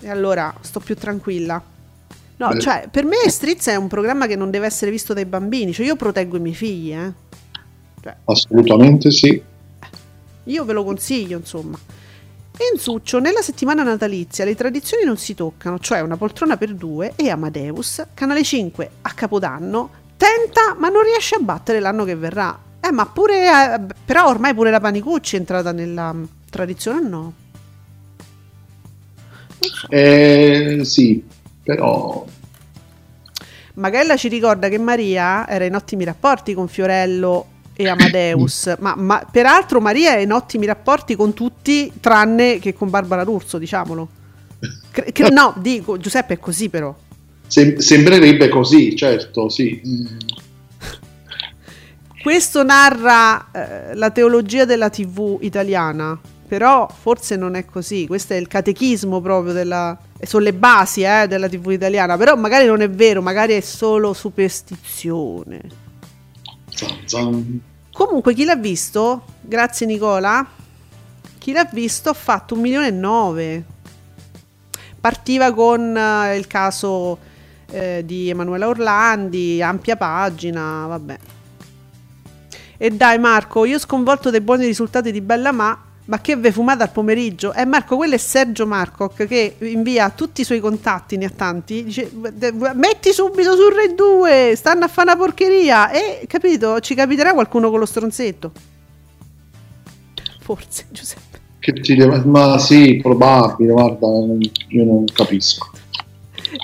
[0.02, 1.62] E allora sto più tranquilla.
[2.40, 2.60] No, Beh.
[2.62, 5.86] cioè, per me Strizza è un programma che non deve essere visto dai bambini, cioè
[5.86, 7.12] io proteggo i miei figli, eh.
[8.02, 9.42] Cioè, Assolutamente sì.
[10.46, 11.78] Io ve lo consiglio, insomma.
[12.72, 17.30] Enzuccio, nella settimana natalizia le tradizioni non si toccano, cioè una poltrona per due e
[17.30, 22.58] Amadeus, Canale 5 a Capodanno, tenta ma non riesce a battere l'anno che verrà.
[22.80, 27.10] Eh, ma pure, eh, però ormai pure la Panicucci è entrata nella um, tradizione o
[27.10, 27.34] no?
[29.60, 29.90] So.
[29.90, 31.24] Eh, sì,
[31.76, 32.26] però...
[33.76, 37.46] Magella ci ricorda che Maria era in ottimi rapporti con Fiorello
[37.76, 42.90] e Amadeus, ma, ma, peraltro Maria è in ottimi rapporti con tutti tranne che con
[42.90, 44.10] Barbara D'Urso, diciamolo.
[44.90, 46.94] Cre- cre- no, dico, Giuseppe è così però.
[47.46, 49.80] Sem- sembrerebbe così, certo, sì.
[52.22, 58.38] Questo narra eh, la teologia della TV italiana, però forse non è così, questo è
[58.38, 59.98] il catechismo proprio della...
[60.26, 64.14] sono le basi eh, della TV italiana, però magari non è vero, magari è solo
[64.14, 65.62] superstizione.
[66.70, 67.62] Zan, zan.
[67.92, 69.24] Comunque, chi l'ha visto?
[69.42, 70.46] Grazie, Nicola.
[71.38, 73.64] Chi l'ha visto ha fatto un milione e nove.
[75.00, 77.18] Partiva con uh, il caso
[77.72, 81.18] eh, di Emanuela Orlandi, ampia pagina, vabbè.
[82.78, 86.82] E dai Marco, io sconvolto dei buoni risultati di Bella Ma ma che ve fumate
[86.82, 87.54] al pomeriggio?
[87.54, 91.84] Eh, Marco, quello è Sergio Marcoc che invia tutti i suoi contatti, ne ha tanti,
[91.84, 92.12] dice
[92.74, 97.70] metti subito su Rai 2, stanno a fare una porcheria e capito, ci capiterà qualcuno
[97.70, 98.52] con lo stronzetto.
[100.40, 101.40] Forse, Giuseppe.
[101.60, 102.24] Che ti deve...
[102.26, 104.08] Ma sì, probabile, guarda,
[104.70, 105.70] io non capisco.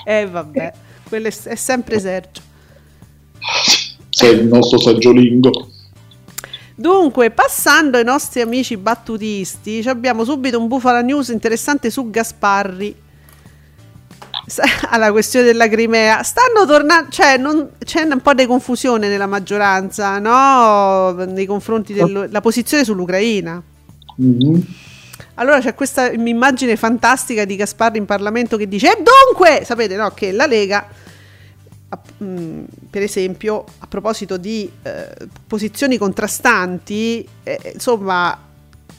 [0.04, 0.72] Eh vabbè,
[1.08, 2.40] quello è, è sempre Sergio.
[4.08, 5.70] Sei il nostro Sergio Lingo.
[6.78, 12.94] Dunque, passando ai nostri amici battutisti, abbiamo subito un bufala news interessante su Gasparri.
[14.90, 20.18] Alla questione della Crimea, stanno tornando, cioè non, c'è un po' di confusione nella maggioranza,
[20.18, 21.12] no?
[21.24, 23.62] Nei confronti della posizione sull'Ucraina.
[24.20, 24.60] Mm-hmm.
[25.36, 30.10] Allora c'è questa immagine fantastica di Gasparri in Parlamento che dice: E dunque, sapete, no?
[30.10, 30.86] Che la Lega
[32.90, 35.08] per esempio, a proposito di eh,
[35.46, 38.36] posizioni contrastanti, eh, insomma,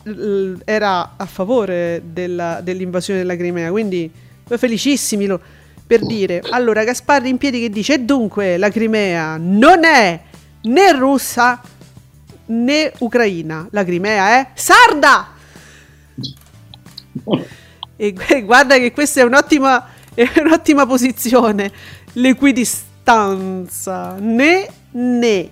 [0.04, 4.10] l- era a favore della- dell'invasione della Crimea, quindi
[4.48, 5.40] felicissimi lo-
[5.86, 6.42] per dire.
[6.52, 10.22] Allora, Gasparri in piedi che dice, e dunque la Crimea non è
[10.64, 11.62] né russa
[12.48, 15.36] né ucraina, la Crimea è sarda!
[18.00, 19.84] E gu- guarda che questa è un'ottima,
[20.14, 21.72] è un'ottima posizione.
[22.18, 24.16] L'equidistanza.
[24.20, 25.50] Né, né.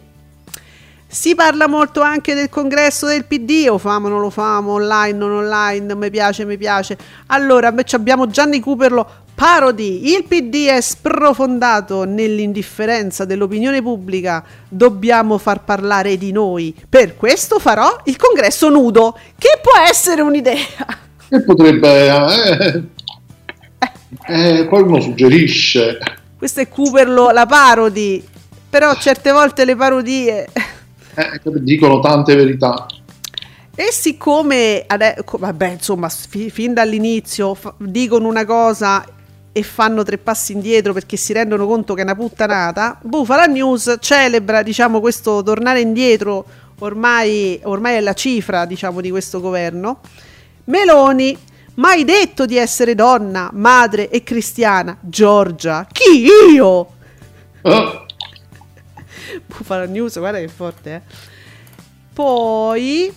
[1.07, 5.31] Si parla molto anche del congresso del PD, o famo, non lo famo, online, non
[5.31, 6.97] online, mi piace, mi piace.
[7.27, 15.63] Allora, invece abbiamo Gianni Cooperlo, parodi, il PD è sprofondato nell'indifferenza dell'opinione pubblica, dobbiamo far
[15.63, 16.75] parlare di noi.
[16.89, 20.65] Per questo farò il congresso nudo, che può essere un'idea.
[21.29, 22.07] E potrebbe...
[22.09, 22.83] eh,
[24.59, 26.23] eh, poi uno suggerisce.
[26.45, 28.23] Questo è Cooperlo, la parodi.
[28.69, 30.47] Però certe volte le parodie.
[31.15, 32.85] eh, dicono tante verità.
[33.73, 39.03] E siccome, ade- co- vabbè, insomma, fi- fin dall'inizio fa- dicono una cosa
[39.51, 43.95] e fanno tre passi indietro perché si rendono conto che è una puttanata, Bufala News
[43.99, 46.45] celebra, diciamo, questo tornare indietro,
[46.77, 49.97] ormai, ormai è la cifra, diciamo, di questo governo.
[50.65, 51.35] Meloni,
[51.75, 54.97] mai detto di essere donna, madre e cristiana.
[55.01, 56.87] Giorgia, chi io?
[57.61, 58.05] Eh,
[59.45, 61.01] Bufala News, guarda che forte, eh.
[62.13, 63.13] Poi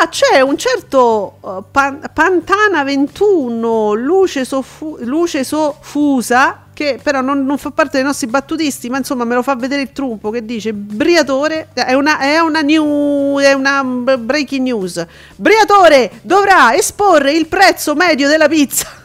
[0.00, 7.44] ah, c'è un certo uh, Pan- Pantana 21 luce, soffu- luce soffusa che però non,
[7.44, 10.44] non fa parte dei nostri battutisti, ma insomma me lo fa vedere il trumpo che
[10.44, 15.04] dice Briatore è una, è una new è una breaking news.
[15.36, 19.00] Briatore dovrà esporre il prezzo medio della pizza.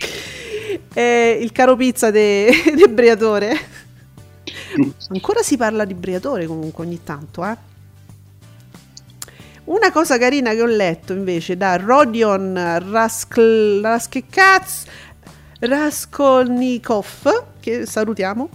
[0.92, 2.52] Eh, il caro pizza de
[2.88, 3.58] Briatore.
[5.08, 7.56] Ancora si parla di Briatore comunque ogni tanto, eh.
[9.64, 12.54] Una cosa carina che ho letto invece da Rodion
[12.90, 14.84] Raskl, Raskekaz
[15.60, 18.48] Raskolnikov, che salutiamo,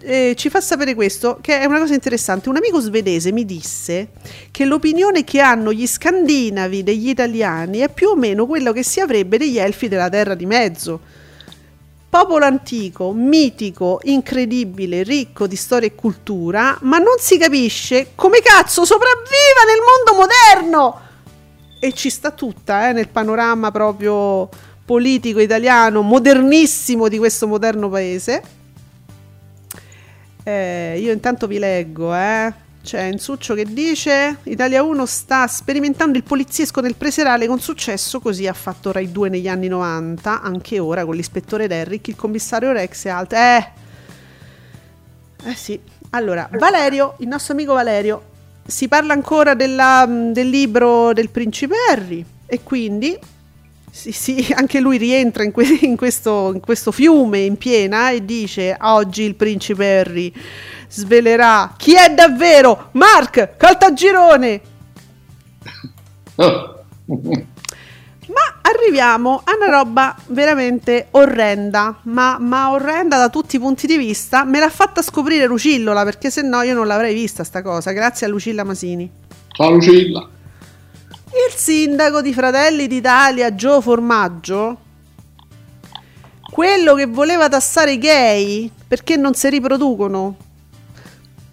[0.00, 2.48] eh, ci fa sapere questo, che è una cosa interessante.
[2.48, 4.08] Un amico svedese mi disse
[4.50, 9.00] che l'opinione che hanno gli scandinavi degli italiani è più o meno quello che si
[9.00, 11.00] avrebbe degli elfi della Terra di Mezzo
[12.08, 18.86] popolo antico, mitico, incredibile, ricco di storia e cultura, ma non si capisce come cazzo
[18.86, 21.00] sopravviva nel mondo moderno.
[21.78, 24.48] E ci sta tutta, eh, nel panorama proprio
[24.86, 28.42] politico italiano, modernissimo di questo moderno paese.
[30.44, 32.64] Eh, io intanto vi leggo, eh.
[32.86, 38.46] C'è Insuccio che dice Italia 1 sta sperimentando il poliziesco nel preserale con successo, così
[38.46, 43.06] ha fatto Rai 2 negli anni 90, anche ora con l'ispettore Derrick, il commissario Rex
[43.06, 43.38] e altri.
[43.38, 43.68] Eh,
[45.46, 45.80] eh sì.
[46.10, 48.22] Allora, Valerio, il nostro amico Valerio,
[48.64, 53.18] si parla ancora della- del libro del principe Harry e quindi
[53.96, 58.24] sì, sì, anche lui rientra in, que- in questo, in questo fiume in piena e
[58.26, 60.30] dice oggi il principe Harry
[60.88, 64.60] svelerà chi è davvero Mark Caltagirone.
[66.36, 66.74] eh.
[68.26, 73.96] Ma arriviamo a una roba veramente orrenda, ma, ma orrenda da tutti i punti di
[73.96, 74.44] vista.
[74.44, 78.26] Me l'ha fatta scoprire Lucillola perché se no io non l'avrei vista sta cosa, grazie
[78.26, 79.08] a Lucilla Masini.
[79.52, 80.28] Ciao Lucilla.
[81.28, 84.78] Il sindaco di Fratelli d'Italia, Gio Formaggio,
[86.50, 90.36] quello che voleva tassare i gay perché non si riproducono,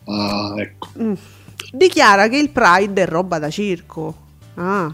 [0.05, 0.87] Ah, ecco.
[1.01, 1.13] Mm.
[1.71, 4.15] dichiara che il Pride è roba da circo.
[4.55, 4.93] Ah.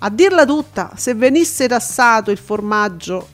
[0.00, 3.26] A dirla tutta, se venisse tassato il formaggio,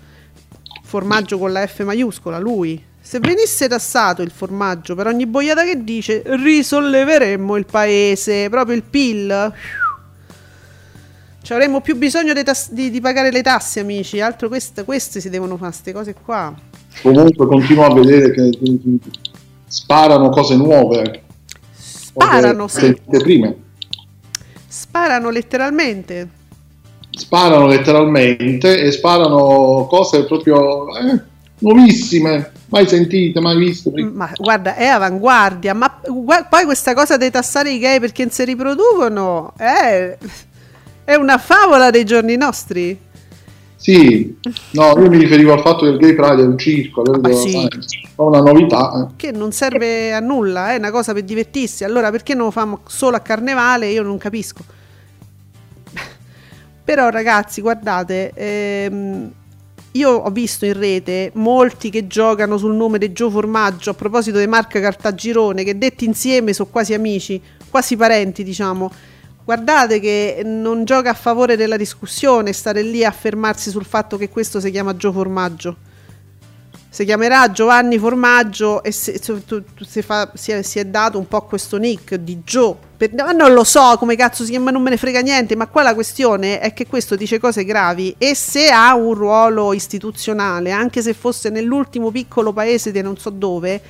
[0.82, 5.82] formaggio con la F maiuscola, lui, se venisse tassato il formaggio per ogni boiata che
[5.82, 9.52] dice, risolleveremmo il paese, proprio il PIL.
[11.44, 14.18] Ci avremmo più bisogno dei di, di pagare le tasse, amici.
[14.18, 16.54] Altro queste, queste si devono fare, queste cose qua.
[17.02, 18.58] Comunque continuo a vedere che
[19.66, 21.22] sparano cose nuove.
[21.70, 22.98] Sparano, sì.
[23.10, 23.56] prime.
[24.66, 26.30] Sparano letteralmente.
[27.10, 31.22] Sparano letteralmente e sparano cose proprio eh,
[31.58, 33.90] nuovissime, mai sentite, mai viste.
[33.90, 34.10] prima.
[34.10, 35.74] Ma guarda, è avanguardia.
[35.74, 36.00] Ma
[36.48, 40.16] poi questa cosa di tassare i gay perché non si riproducono è,
[41.04, 42.98] è una favola dei giorni nostri.
[43.76, 44.34] Sì,
[44.72, 47.02] no, io mi riferivo al fatto che il gay pride è un circo,
[47.34, 47.50] sì.
[47.50, 49.08] sai, è una novità.
[49.10, 49.14] eh.
[49.14, 51.84] Che non serve a nulla, è una cosa per divertirsi.
[51.84, 53.88] Allora perché non lo famo solo a carnevale?
[53.88, 54.64] Io non capisco.
[56.82, 59.30] Però ragazzi, guardate, ehm,
[59.92, 64.38] io ho visto in rete molti che giocano sul nome di Gio Formaggio a proposito
[64.38, 67.38] di Marca Cartagirone, che detti insieme sono quasi amici,
[67.68, 68.90] quasi parenti, diciamo.
[69.44, 74.30] Guardate che non gioca a favore della discussione stare lì a fermarsi sul fatto che
[74.30, 75.76] questo si chiama Gio Formaggio.
[76.88, 82.14] Si chiamerà Giovanni Formaggio e se, si, è, si è dato un po' questo nick
[82.14, 82.78] di Gio.
[83.16, 85.82] Ma non lo so come cazzo si chiama, non me ne frega niente, ma qua
[85.82, 91.02] la questione è che questo dice cose gravi e se ha un ruolo istituzionale, anche
[91.02, 93.82] se fosse nell'ultimo piccolo paese di non so dove,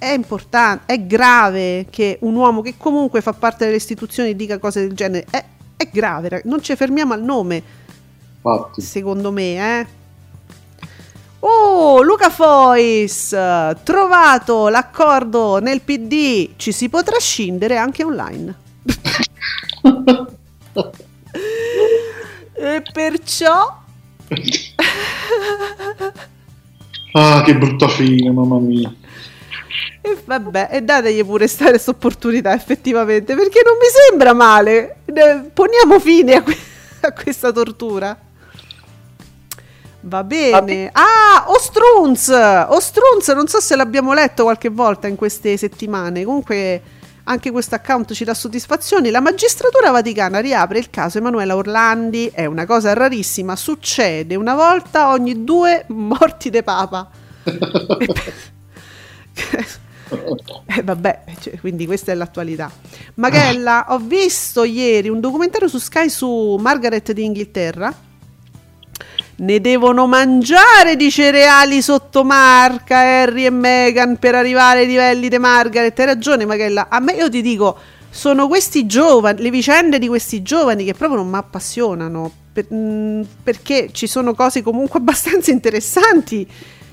[0.00, 4.80] è importante, è grave che un uomo che comunque fa parte delle istituzioni dica cose
[4.80, 5.26] del genere.
[5.30, 5.44] È,
[5.76, 7.62] è grave, non ci fermiamo al nome,
[8.42, 8.80] Infatti.
[8.80, 9.86] secondo me, eh.
[11.40, 13.28] Oh, Luca Fois,
[13.84, 18.54] trovato l'accordo nel PD, ci si potrà scindere anche online.
[22.54, 23.78] e perciò
[27.12, 28.94] Ah, che brutta fine, mamma mia.
[30.00, 34.96] E vabbè, e dategli pure questa opportunità effettivamente, perché non mi sembra male.
[35.52, 36.56] Poniamo fine a, que-
[37.00, 38.18] a questa tortura.
[40.02, 40.88] Va bene.
[40.92, 42.28] Ah, Ostrunz!
[42.28, 46.24] Ostrunz, non so se l'abbiamo letto qualche volta in queste settimane.
[46.24, 46.80] Comunque
[47.24, 49.10] anche questo account ci dà soddisfazioni.
[49.10, 52.30] La magistratura vaticana riapre il caso Emanuela Orlandi.
[52.32, 57.10] È una cosa rarissima, succede una volta ogni due morti de papa.
[60.66, 62.70] Eh, vabbè, cioè, quindi questa è l'attualità.
[63.14, 67.94] Magella, ho visto ieri un documentario su Sky su Margaret d'Inghilterra.
[69.36, 75.38] Ne devono mangiare di cereali sotto marca Harry e Meghan per arrivare ai livelli di
[75.38, 75.98] Margaret.
[75.98, 76.88] Hai ragione, Magella.
[76.90, 77.78] A me io ti dico,
[78.10, 82.32] sono questi giovani, le vicende di questi giovani che proprio non mi appassionano.
[82.52, 86.46] per- mm, perché ci sono cose comunque abbastanza interessanti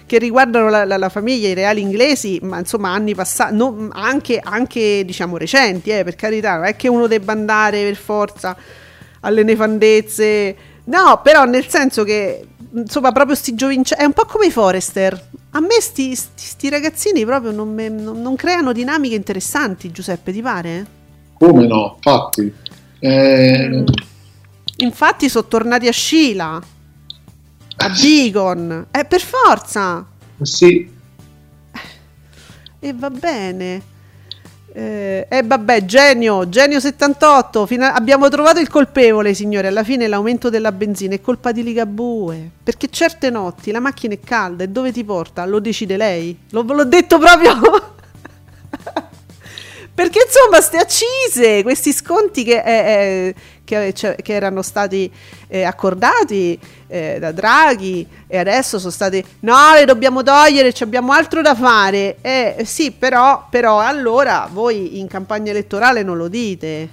[0.08, 4.39] che riguardano la, la- la famiglia, i reali inglesi, ma insomma anni passati, no, anche,
[4.41, 8.58] anche diciamo recenti, eh, per carità, non è che uno debba andare per forza
[9.20, 10.55] alle nefandezze,
[10.86, 15.30] no, però nel senso che insomma proprio sti giovincelli, è un po' come i Forester,
[15.51, 20.32] a me sti, sti- sti ragazzini proprio non, me- non- non creano dinamiche interessanti, Giuseppe,
[20.32, 20.86] ti pare?
[21.34, 21.95] Come no?
[21.97, 22.53] Infatti.
[22.99, 23.84] Eh,
[24.78, 26.62] Infatti sono tornati a Scila,
[27.78, 30.05] a Beacon, eh, per forza!
[30.41, 30.89] sì,
[32.80, 33.95] E va bene.
[34.73, 37.65] Eh, e vabbè, genio, genio 78.
[37.65, 39.67] fino a- abbiamo trovato il colpevole, signore.
[39.67, 42.51] Alla fine l'aumento della benzina è colpa di Ligabue.
[42.63, 45.45] Perché certe notti la macchina è calda e dove ti porta?
[45.45, 46.38] Lo decide lei.
[46.51, 47.55] Lo- l'ho detto proprio.
[49.93, 53.36] Perché insomma, ste accise, questi sconti che, eh, eh,
[53.68, 55.11] che, cioè, che erano stati
[55.47, 56.57] eh, accordati
[56.88, 61.53] eh, da Draghi e adesso sono stati no, le dobbiamo togliere, ci abbiamo altro da
[61.53, 62.18] fare.
[62.22, 66.89] Eh, sì, però, però allora voi in campagna elettorale non lo dite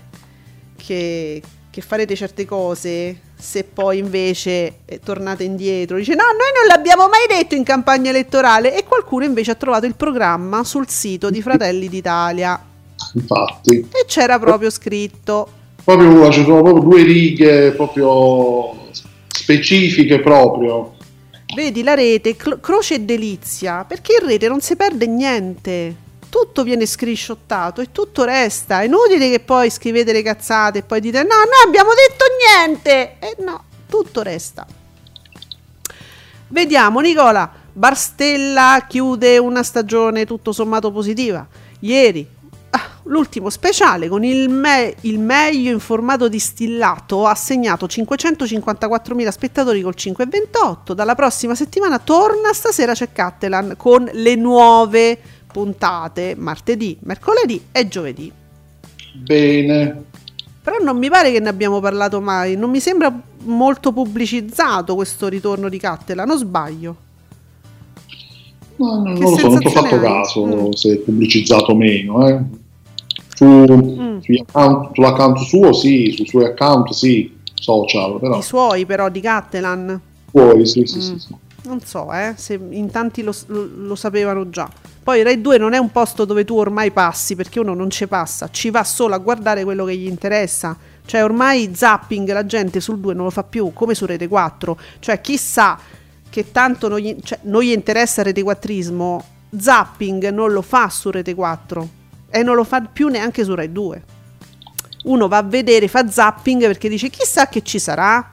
[0.76, 5.96] che, che farete certe cose se poi invece eh, tornate indietro.
[5.96, 9.86] Dice no, noi non l'abbiamo mai detto in campagna elettorale e qualcuno invece ha trovato
[9.86, 12.60] il programma sul sito di Fratelli d'Italia
[13.14, 13.88] infatti.
[13.92, 18.88] e c'era proprio scritto Proprio, ci sono proprio due righe proprio
[19.28, 20.94] specifiche proprio.
[21.54, 26.02] Vedi la rete, cl- croce e delizia, perché in rete non si perde niente.
[26.30, 28.80] Tutto viene screenshottato e tutto resta.
[28.80, 32.24] È inutile che poi scrivete le cazzate e poi dite no, no, abbiamo detto
[32.66, 33.16] niente.
[33.18, 34.66] E no, tutto resta.
[36.48, 37.52] Vediamo, Nicola.
[37.72, 41.46] Barstella chiude una stagione tutto sommato positiva.
[41.80, 42.26] Ieri,
[43.04, 49.94] l'ultimo speciale con il, me- il meglio in formato distillato ha segnato 554.000 spettatori col
[49.96, 50.92] 5,28.
[50.92, 55.18] Dalla prossima settimana torna, stasera c'è Cattelan con le nuove
[55.52, 58.32] puntate martedì, mercoledì e giovedì.
[59.14, 60.02] Bene.
[60.62, 63.12] Però non mi pare che ne abbiamo parlato mai, non mi sembra
[63.44, 66.96] molto pubblicizzato questo ritorno di Cattelan, non sbaglio.
[68.76, 70.00] No, no, Che non lo so, non ho fatto hai?
[70.00, 70.70] caso Mm.
[70.70, 72.26] se è pubblicizzato o meno.
[72.26, 72.40] eh.
[73.34, 74.18] Su, Mm.
[74.46, 80.00] account- sull'account suo sì, sui suoi account sì, social, però I suoi però di Cattelan.
[80.30, 81.16] fuori sì, sì, sì, Mm.
[81.16, 81.34] sì.
[81.66, 84.68] Non so, eh, se in tanti lo, lo- lo sapevano già.
[85.02, 88.06] Poi Rai 2 non è un posto dove tu ormai passi, perché uno non ci
[88.06, 90.76] passa, ci va solo a guardare quello che gli interessa.
[91.06, 94.76] Cioè ormai zapping la gente sul 2 non lo fa più, come su Rete 4.
[95.00, 95.78] Cioè chissà
[96.28, 99.20] che tanto non gli, cioè, non gli interessa Rete 4ismo,
[99.56, 101.88] zapping non lo fa su Rete 4
[102.34, 104.02] e non lo fa più neanche su Rai 2.
[105.04, 108.28] Uno va a vedere, fa zapping perché dice chissà che ci sarà.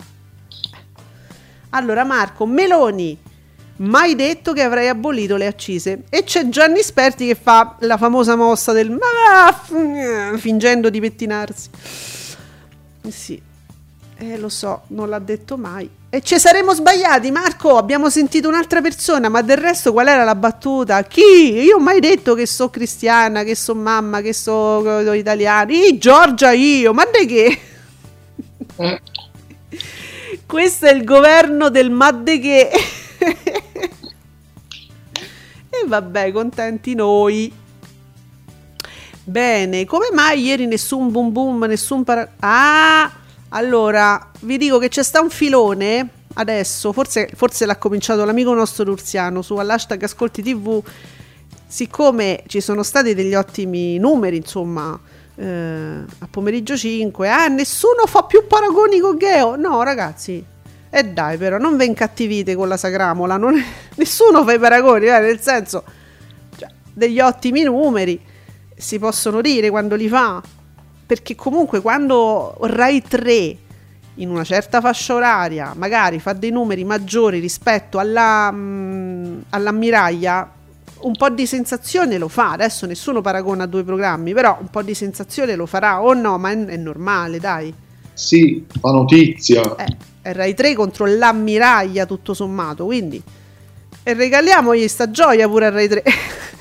[1.69, 3.15] Allora, Marco, Meloni,
[3.77, 6.05] mai detto che avrei abolito le accise.
[6.09, 8.97] E c'è Gianni Sperti che fa la famosa mossa del
[10.37, 11.69] fingendo di pettinarsi.
[13.07, 13.39] Sì,
[14.17, 15.87] eh, lo so, non l'ha detto mai.
[16.14, 17.78] E ci saremmo sbagliati, Marco.
[17.78, 21.01] Abbiamo sentito un'altra persona, ma del resto qual era la battuta?
[21.03, 21.53] Chi?
[21.53, 25.97] Io ho mai detto che so cristiana, che so mamma, che so italiani.
[25.97, 27.62] Giorgia, io, ma di che?
[28.76, 29.01] Eh,
[30.45, 32.70] Questo è il governo del madde che.
[35.70, 37.53] e vabbè, contenti noi.
[39.24, 42.34] Bene, come mai ieri nessun boom boom, nessun para...
[42.39, 43.09] Ah,
[43.53, 48.85] allora, vi dico che c'è sta un filone, adesso, forse, forse l'ha cominciato l'amico nostro
[48.85, 50.81] Lurziano, su all'hashtag Ascolti TV,
[51.67, 54.97] siccome ci sono stati degli ottimi numeri, insomma,
[55.35, 59.57] eh, a pomeriggio 5, ah, nessuno fa più paragoni con Geo.
[59.57, 60.41] No, ragazzi,
[60.89, 63.63] e dai, però, non ve incattivite con la sagramola, è-
[63.95, 65.83] nessuno fa i paragoni, eh, nel senso,
[66.57, 68.17] cioè, degli ottimi numeri,
[68.77, 70.41] si possono dire quando li fa,
[71.12, 73.57] perché comunque quando Rai 3
[74.16, 80.49] in una certa fascia oraria magari fa dei numeri maggiori rispetto alla, mm, all'ammiraglia,
[81.01, 82.51] un po' di sensazione lo fa.
[82.51, 86.51] Adesso nessuno paragona due programmi, però un po' di sensazione lo farà o no, ma
[86.51, 87.74] è, è normale, dai.
[88.14, 89.76] sì, fa notizia.
[89.76, 93.22] Eh, è Rai 3 contro l'ammiraglia tutto sommato, quindi
[94.03, 96.03] e regaliamogli sta gioia pure a Rai 3.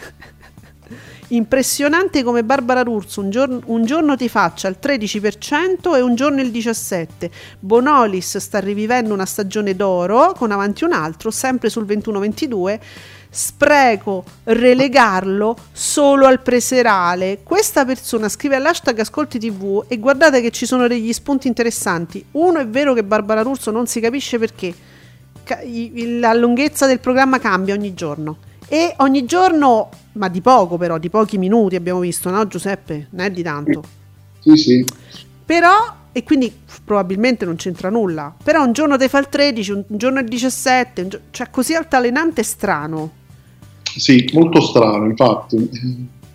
[1.32, 6.40] Impressionante come Barbara D'Urso un giorno, un giorno ti faccia il 13% e un giorno
[6.40, 7.30] il 17%.
[7.60, 12.80] Bonolis sta rivivendo una stagione d'oro con avanti un altro, sempre sul 21-22.
[13.30, 17.40] Spreco relegarlo solo al preserale.
[17.44, 22.24] Questa persona scrive all'hashtag Ascolti TV e guardate che ci sono degli spunti interessanti.
[22.32, 24.74] Uno è vero che Barbara D'Urso non si capisce perché
[26.18, 31.10] la lunghezza del programma cambia ogni giorno e ogni giorno, ma di poco però, di
[31.10, 33.08] pochi minuti abbiamo visto, no Giuseppe?
[33.10, 33.82] Non è di tanto.
[34.38, 34.84] Sì, sì.
[35.44, 35.72] Però,
[36.12, 36.54] e quindi
[36.84, 41.02] probabilmente non c'entra nulla, però un giorno te fa il 13, un giorno il 17,
[41.02, 43.10] un gio- cioè così altalenante e strano.
[43.82, 45.68] Sì, molto strano, infatti.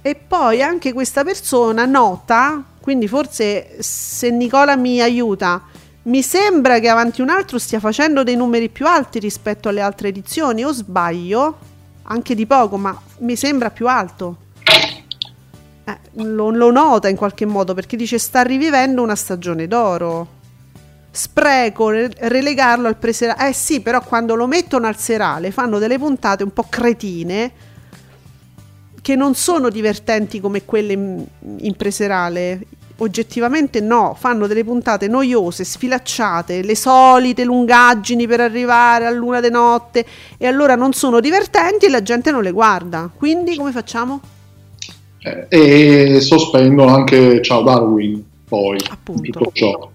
[0.02, 5.64] E poi anche questa persona nota, quindi forse se Nicola mi aiuta,
[6.04, 10.10] mi sembra che avanti un altro stia facendo dei numeri più alti rispetto alle altre
[10.10, 11.72] edizioni, o sbaglio?
[12.08, 14.38] Anche di poco, ma mi sembra più alto.
[15.86, 20.34] Eh, lo, lo nota in qualche modo perché dice sta rivivendo una stagione d'oro.
[21.12, 23.50] Spreco re- relegarlo al preserale.
[23.50, 27.52] Eh sì, però quando lo mettono al serale fanno delle puntate un po' cretine
[29.02, 31.26] che non sono divertenti come quelle in,
[31.58, 32.66] in preserale.
[32.98, 39.50] Oggettivamente no, fanno delle puntate noiose, sfilacciate, le solite lungaggini per arrivare a luna di
[39.50, 40.06] notte
[40.38, 43.10] e allora non sono divertenti e la gente non le guarda.
[43.14, 44.22] Quindi come facciamo?
[45.20, 49.32] Eh, e sospendono anche Ciao Darwin, poi, Appunto.
[49.32, 49.90] tutto ciò.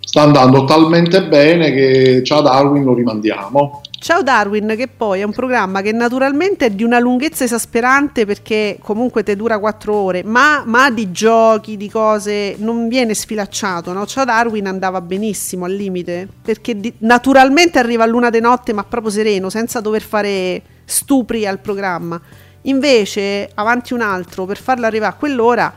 [0.00, 3.80] Sta andando talmente bene che Ciao Darwin lo rimandiamo.
[4.04, 8.76] Ciao Darwin, che poi è un programma che naturalmente è di una lunghezza esasperante perché
[8.82, 13.94] comunque te dura 4 ore, ma, ma di giochi, di cose, non viene sfilacciato.
[13.94, 14.04] No?
[14.04, 18.84] Ciao Darwin andava benissimo al limite perché di- naturalmente arriva a luna di notte, ma
[18.84, 22.20] proprio sereno, senza dover fare stupri al programma.
[22.64, 25.74] Invece, avanti un altro, per farlo arrivare a quell'ora,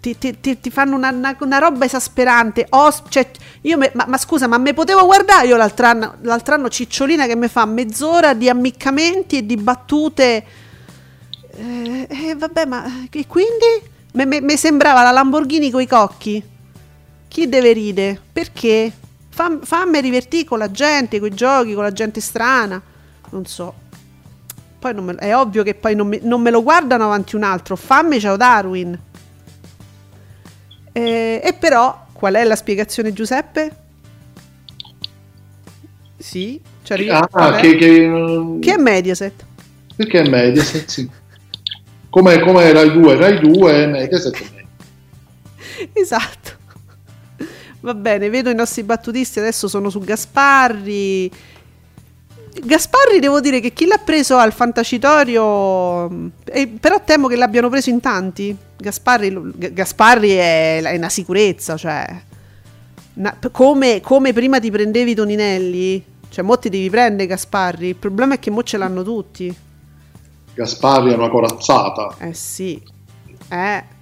[0.00, 2.66] ti, ti- ti- ti fanno una, una- una roba esasperante.
[2.70, 3.30] Os- cioè,
[3.62, 7.26] io me- ma, ma scusa, ma me potevo guardare io l'altro anno, l'altro anno Cicciolina
[7.26, 10.44] che mi fa mezz'ora di ammiccamenti e di battute.
[11.56, 13.88] Eh, eh, vabbè, ma e quindi?
[14.12, 16.42] Mi sembrava la Lamborghini coi cocchi.
[17.28, 18.20] Chi deve ridere?
[18.32, 18.90] Perché?
[19.28, 22.80] Fam- fammi divertire con la gente, con i giochi, con la gente strana.
[23.30, 23.72] Non so.
[24.80, 27.42] Poi non me- è ovvio che poi non, me- non me lo guardano avanti un
[27.44, 27.76] altro.
[27.76, 28.98] Fammi ciao Darwin.
[30.92, 33.76] Eh, e però, qual è la spiegazione, Giuseppe?
[36.18, 39.44] Sì, ci arriva- Ah, che, che, Che è Mediaset.
[39.96, 41.08] perché è Mediaset, sì.
[42.10, 44.58] Come, come Rai 2, Rai 2, Mediaset è Mediaset.
[45.92, 46.58] Esatto.
[47.80, 51.30] Va bene, vedo i nostri battutisti adesso sono su Gasparri.
[52.52, 57.90] Gasparri devo dire che chi l'ha preso al Fantacitorio, eh, però temo che l'abbiano preso
[57.90, 58.54] in tanti.
[58.76, 59.38] Gasparri,
[59.72, 62.22] Gasparri è, è una sicurezza, cioè
[63.14, 67.88] na- come, come prima ti prendevi Toninelli, cioè mo ti devi prendere Gasparri.
[67.88, 69.54] Il problema è che mo ce l'hanno tutti.
[70.54, 72.16] Gasparri è una corazzata.
[72.18, 72.82] Eh sì,
[73.48, 73.98] eh.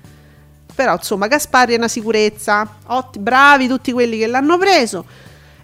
[0.74, 5.04] Però insomma Gasparri è una sicurezza, Otti- bravi tutti quelli che l'hanno preso.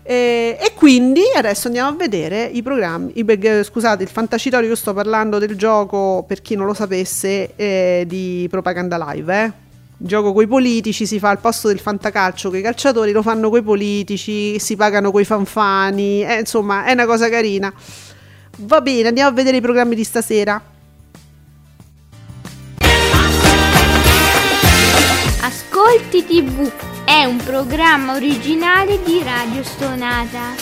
[0.06, 3.12] E, e quindi adesso andiamo a vedere i programmi.
[3.14, 7.54] i- eh, scusate, il fantacitorio, io sto parlando del gioco, per chi non lo sapesse,
[7.56, 9.44] eh, di Propaganda Live.
[9.44, 9.52] Eh.
[9.96, 13.62] Gioco coi politici si fa al posto del fantacalcio, che i calciatori lo fanno coi
[13.62, 17.72] politici, si pagano coi fanfani, eh, insomma è una cosa carina.
[18.58, 20.60] Va bene, andiamo a vedere i programmi di stasera.
[25.40, 30.54] Ascolti TV è un programma originale di Radio Stonata.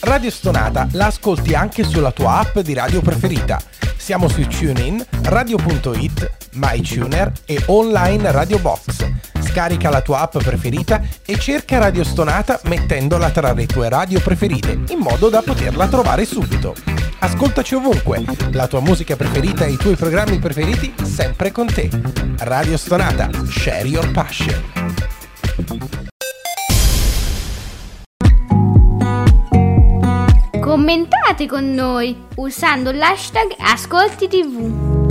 [0.00, 3.60] Radio Stonata la ascolti anche sulla tua app di radio preferita.
[3.96, 9.08] Siamo su TuneIn, Radio.it, MyTuner e online Radio Box.
[9.40, 14.80] Scarica la tua app preferita e cerca Radio Stonata mettendola tra le tue radio preferite,
[14.88, 16.99] in modo da poterla trovare subito.
[17.22, 21.90] Ascoltaci ovunque, la tua musica preferita e i tuoi programmi preferiti sempre con te.
[22.38, 24.58] Radio Stonata, share your passion.
[30.60, 35.08] Commentate con noi usando l'hashtag Ascolti TV.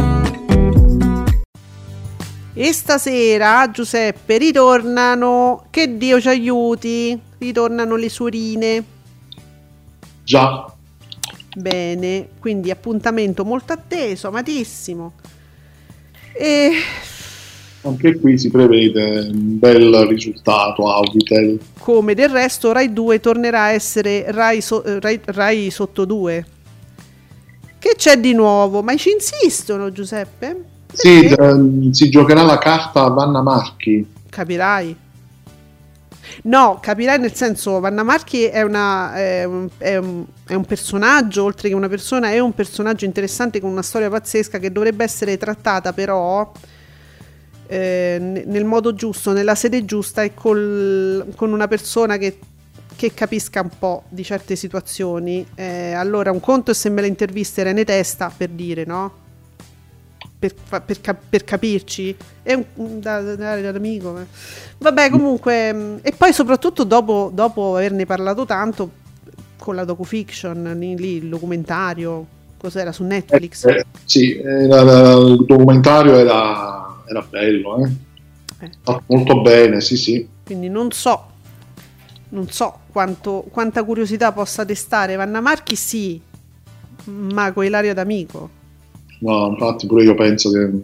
[2.56, 8.84] E stasera, Giuseppe, ritornano, che Dio ci aiuti, ritornano le suorine.
[10.24, 10.74] Già,
[11.56, 15.14] Bene, quindi appuntamento molto atteso, amatissimo.
[16.34, 16.72] E
[17.82, 21.60] anche qui si prevede un bel risultato Auditel.
[21.80, 26.46] come del resto Rai 2 tornerà a essere Rai, so- eh, Rai- Rai sotto 2.
[27.80, 28.84] Che c'è di nuovo?
[28.84, 30.64] Ma ci insistono, Giuseppe?
[30.92, 31.42] Sì, Perché?
[31.42, 34.06] ehm, si giocherà la carta Vanna Marchi.
[34.30, 34.96] Capirai.
[36.44, 41.44] No, capirai nel senso, Vanna Marchi è, una, è, un, è un- è un personaggio,
[41.44, 45.38] oltre che una persona, è un personaggio interessante con una storia pazzesca che dovrebbe essere
[45.38, 46.52] trattata però
[47.68, 52.40] eh, ne- nel modo giusto, nella sede giusta e col- con una persona che,
[52.96, 55.46] che capisca un po' di certe situazioni.
[55.56, 59.28] Eh, allora, un conto è se me la intervista Irene Testa, per dire, no?
[60.40, 60.54] Per,
[60.86, 64.18] per cap- per capirci, è un, un- da, da dare all'amico.
[64.20, 64.26] eh.
[64.78, 68.90] Vabbè, comunque, mh, e poi soprattutto dopo, dopo averne parlato tanto
[69.58, 72.26] con la docufiction, lì, lì, il documentario,
[72.58, 73.66] cos'era su Netflix?
[73.66, 77.92] Eh, sì, era- era- il documentario era, era bello, eh.
[78.62, 78.72] Eh.
[79.08, 80.26] Molto bene, sì, sì.
[80.46, 81.26] Quindi non so,
[82.30, 86.22] non so quanto, quanta curiosità possa destare Vanna Marchi, sì,
[87.04, 88.58] ma con Ilario D'Amico.
[89.20, 90.84] No, infatti pure io penso che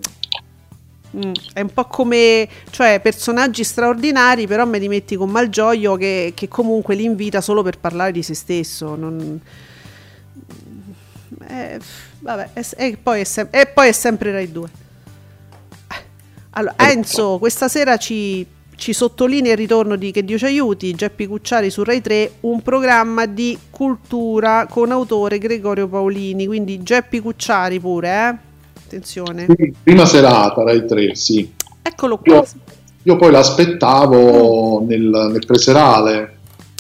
[1.15, 6.33] Mm, è un po' come, cioè, personaggi straordinari, però me li metti con Malgioglio che,
[6.36, 8.95] che comunque li invita solo per parlare di se stesso.
[8.95, 9.39] Non...
[11.47, 11.79] Eh,
[12.19, 14.69] vabbè, è- e, poi è sem- e poi è sempre Rai 2.
[16.51, 18.45] Allora, Enzo, questa sera ci,
[18.76, 22.61] ci sottolinea il ritorno di Che Dio ci aiuti, Geppi Cucciari su Rai 3, un
[22.61, 28.36] programma di cultura con autore Gregorio Paolini, quindi Geppi Cucciari pure, eh?
[28.86, 29.47] Attenzione.
[29.82, 31.51] prima serata Rai 3, sì.
[31.82, 32.36] Eccolo qua.
[32.36, 32.45] Io,
[33.03, 36.38] io poi l'aspettavo nel, nel preserale.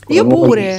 [0.07, 0.77] Io pure.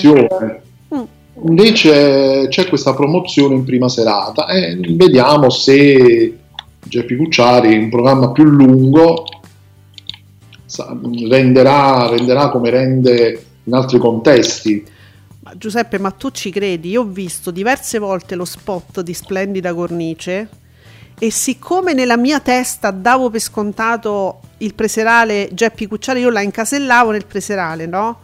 [0.94, 1.02] Mm.
[1.48, 6.36] Invece c'è questa promozione in prima serata e vediamo se
[6.82, 9.24] Geppi Cucciari, un programma più lungo,
[11.28, 14.84] renderà, renderà come rende in altri contesti.
[15.40, 16.90] Ma Giuseppe, ma tu ci credi?
[16.90, 20.48] Io ho visto diverse volte lo spot di Splendida Cornice
[21.18, 27.10] e siccome nella mia testa davo per scontato il preserale Geppi Cucciari, io la incasellavo
[27.10, 28.20] nel preserale, no?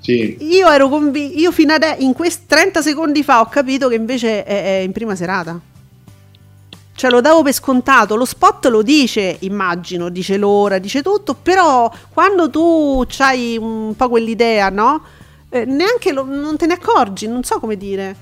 [0.00, 3.94] Sì, Io ero convinto, io fino a in questi 30 secondi fa ho capito che
[3.94, 5.60] invece è, è in prima serata.
[6.96, 11.92] Cioè lo davo per scontato, lo spot lo dice, immagino, dice l'ora, dice tutto, però
[12.12, 15.02] quando tu hai un po' quell'idea, no?
[15.50, 18.16] Eh, neanche lo- non te ne accorgi, non so come dire.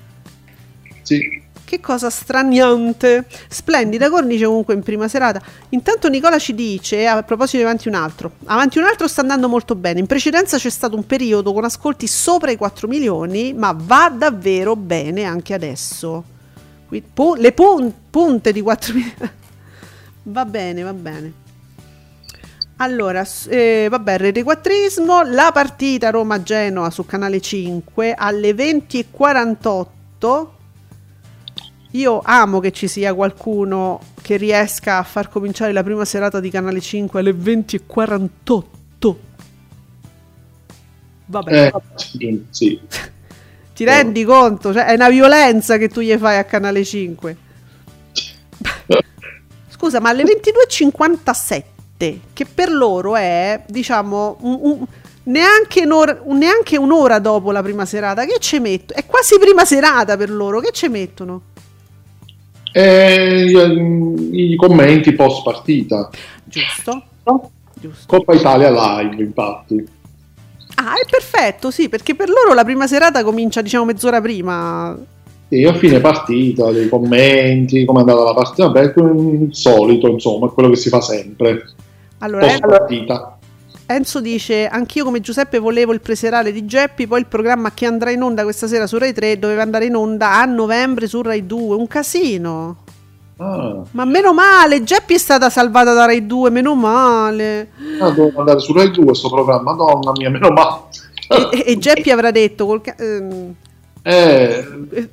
[1.01, 1.43] sì.
[1.65, 3.25] Che cosa straniante.
[3.49, 5.41] Splendida cornice comunque in prima serata.
[5.69, 9.49] Intanto Nicola ci dice, a proposito di Avanti un altro, Avanti un altro sta andando
[9.49, 9.99] molto bene.
[9.99, 14.75] In precedenza c'è stato un periodo con ascolti sopra i 4 milioni, ma va davvero
[14.75, 16.23] bene anche adesso.
[16.89, 19.15] Le pun- punte di 4 milioni.
[20.23, 21.33] va bene, va bene.
[22.77, 30.47] Allora, eh, vabbè, retequattrismo, la partita Roma-Genoa su Canale 5 alle 20.48.
[31.91, 36.49] Io amo che ci sia qualcuno che riesca a far cominciare la prima serata di
[36.49, 39.15] Canale 5 alle 20.48.
[41.27, 41.71] Vabbè,
[42.19, 42.79] Eh, sì.
[43.75, 44.73] Ti rendi conto?
[44.73, 47.37] Cioè, è una violenza che tu gli fai a Canale 5.
[49.69, 51.63] Scusa, ma alle 22.57
[51.97, 54.85] 7, che per loro è, diciamo, un- un-
[55.23, 58.25] neanche, un'ora, un- neanche un'ora dopo la prima serata.
[58.25, 58.99] Che ci mettono?
[58.99, 60.59] È quasi prima serata per loro.
[60.59, 61.41] Che ci mettono?
[62.71, 66.09] E i, i commenti post partita.
[66.43, 67.03] Giusto?
[67.73, 68.05] Giusto.
[68.17, 69.85] Coppa Italia live, infatti.
[70.75, 74.97] Ah, è perfetto, sì, perché per loro la prima serata comincia, diciamo, mezz'ora prima.
[75.47, 80.47] Sì, a fine partita, dei commenti, come è andata la partita, beh, il solito, insomma,
[80.47, 81.63] è quello che si fa sempre.
[82.19, 83.37] Allora, Post partita.
[83.87, 87.05] Enzo dice: Anch'io come Giuseppe volevo il preserale di Geppi.
[87.05, 89.95] Poi il programma che andrà in onda questa sera su Rai 3 doveva andare in
[89.95, 91.75] onda a novembre su Rai 2.
[91.75, 92.77] Un casino.
[93.37, 96.49] Ah, Ma meno male, Geppi è stata salvata da Rai 2.
[96.49, 97.69] Meno male.
[97.99, 100.81] ah, devo andare su Rai 2 questo programma, madonna mia, meno male.
[101.27, 103.53] E, e- e Geppi avrà detto: col ca- ehm,
[104.03, 105.09] Eh, eh,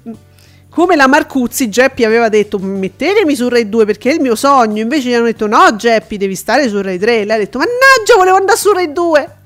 [0.69, 4.81] come la Marcuzzi, Geppi aveva detto: Mettetemi su Rai 2 perché è il mio sogno.
[4.83, 7.25] Invece gli hanno detto: No, Geppi, devi stare su Rai 3.
[7.25, 9.37] Lei ha detto: Mannaggia, volevo andare su Rai 2.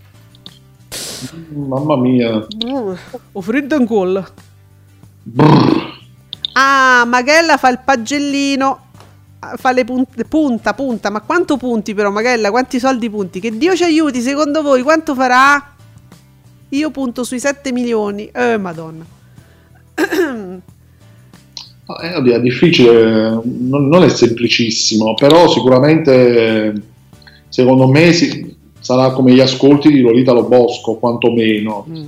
[1.55, 2.47] mamma mia.
[3.33, 4.27] Ho freddo ancora.
[5.23, 5.86] Brr.
[6.59, 8.85] Ah, Magella fa il pagellino.
[9.57, 11.11] Fa le punte, punta, punta.
[11.11, 12.51] Ma quanto punti però, Magella?
[12.51, 13.41] Quanti soldi punti?
[13.41, 15.75] Che Dio ci aiuti, secondo voi, quanto farà?
[16.71, 18.29] Io punto sui 7 milioni.
[18.33, 19.05] Eh, madonna.
[22.03, 26.75] Eh, oddio, è difficile, non, non è semplicissimo, però sicuramente
[27.49, 31.87] secondo me si- sarà come gli ascolti di Lolita Lo Bosco, quantomeno.
[31.89, 32.05] Mm.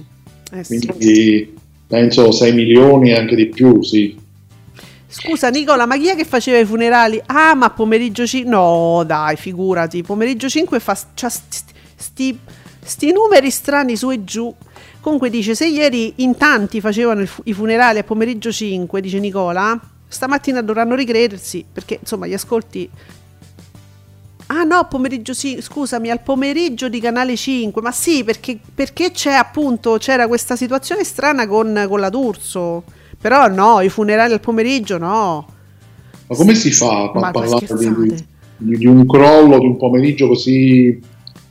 [0.51, 0.85] Eh, sì.
[0.85, 1.57] Quindi
[1.87, 4.17] penso 6 milioni e anche di più, sì.
[5.11, 7.21] Scusa Nicola, ma chi è che faceva i funerali?
[7.25, 8.51] Ah, ma pomeriggio 5...
[8.51, 10.03] No, dai, figurati.
[10.03, 11.59] Pomeriggio 5 fa c'ha sti,
[11.97, 12.39] sti,
[12.85, 14.55] sti numeri strani su e giù.
[15.01, 19.81] Comunque dice, se ieri in tanti facevano fu- i funerali a pomeriggio 5, dice Nicola,
[20.07, 22.91] stamattina dovranno ricredersi, perché insomma gli ascolti...
[24.51, 29.33] Ah no, pomeriggio sì, scusami, al pomeriggio di Canale 5, ma sì, perché, perché c'è
[29.33, 32.85] appunto, c'era questa situazione strana con, con la D'Urso.
[33.21, 35.47] Però no, i funerali al pomeriggio no.
[36.27, 38.25] Ma come si fa a parlare di,
[38.57, 41.01] di- di un crollo, di un pomeriggio così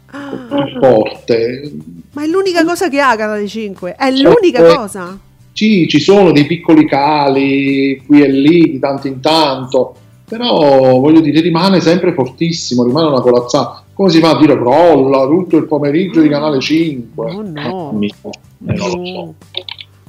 [0.10, 0.32] Ah,
[0.80, 1.72] forte?
[2.14, 5.20] ma è l'unica cosa che ha Canale 5, è Cioè, l'unica eh, cosa.
[5.52, 9.96] Sì, ci sono dei piccoli cali qui e lì di tanto in tanto,
[10.26, 13.84] però voglio dire, rimane sempre fortissimo, rimane una corazzata.
[13.94, 17.32] Come si fa a dire crolla tutto il pomeriggio di Canale 5?
[17.34, 18.00] Oh no.
[18.00, 18.14] Eh, eh,
[18.60, 19.34] non lo so.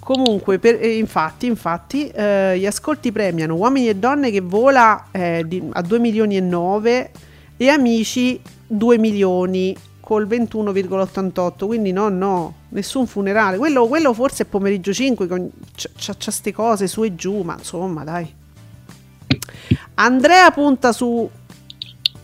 [0.09, 5.45] Comunque, per- eh, infatti, infatti eh, gli ascolti premiano Uomini e Donne che vola eh,
[5.47, 7.11] di- a 2 milioni e 9
[7.59, 13.59] e Amici 2 milioni col 21,88 quindi no no nessun funerale.
[13.59, 17.43] Quello, quello forse è pomeriggio 5 con, c'ha, c'ha, c'ha ste cose su e giù
[17.43, 18.35] ma insomma dai.
[19.97, 21.29] Andrea punta su.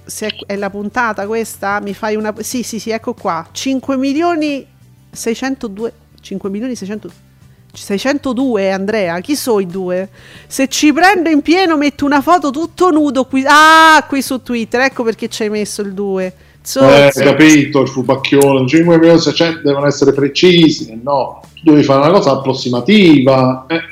[0.07, 1.81] Se è, è la puntata questa?
[1.83, 3.47] Mi fai una sì sì sì ecco qua.
[3.53, 4.67] 5 milioni
[5.11, 5.93] 602
[6.23, 7.24] 5 milioni 600
[7.75, 10.09] 602 Andrea chi sono i due?
[10.47, 13.45] Se ci prendo in pieno metto una foto tutto nudo qui.
[13.47, 16.33] Ah qui su Twitter ecco perché ci hai messo il 2
[16.81, 22.11] Eh, capito, il fubacchione, 5 milioni 600 devono essere precisi, no, tu devi fare una
[22.11, 23.67] cosa approssimativa.
[23.69, 23.83] Eh,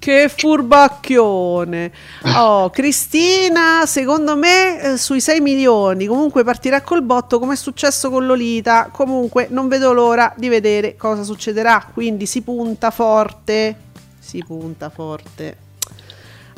[0.00, 1.92] Che furbacchione.
[2.34, 6.06] Oh, Cristina, secondo me eh, sui 6 milioni.
[6.06, 8.88] Comunque partirà col botto come è successo con Lolita.
[8.90, 11.86] Comunque non vedo l'ora di vedere cosa succederà.
[11.92, 13.76] Quindi si punta forte.
[14.18, 15.69] Si punta forte.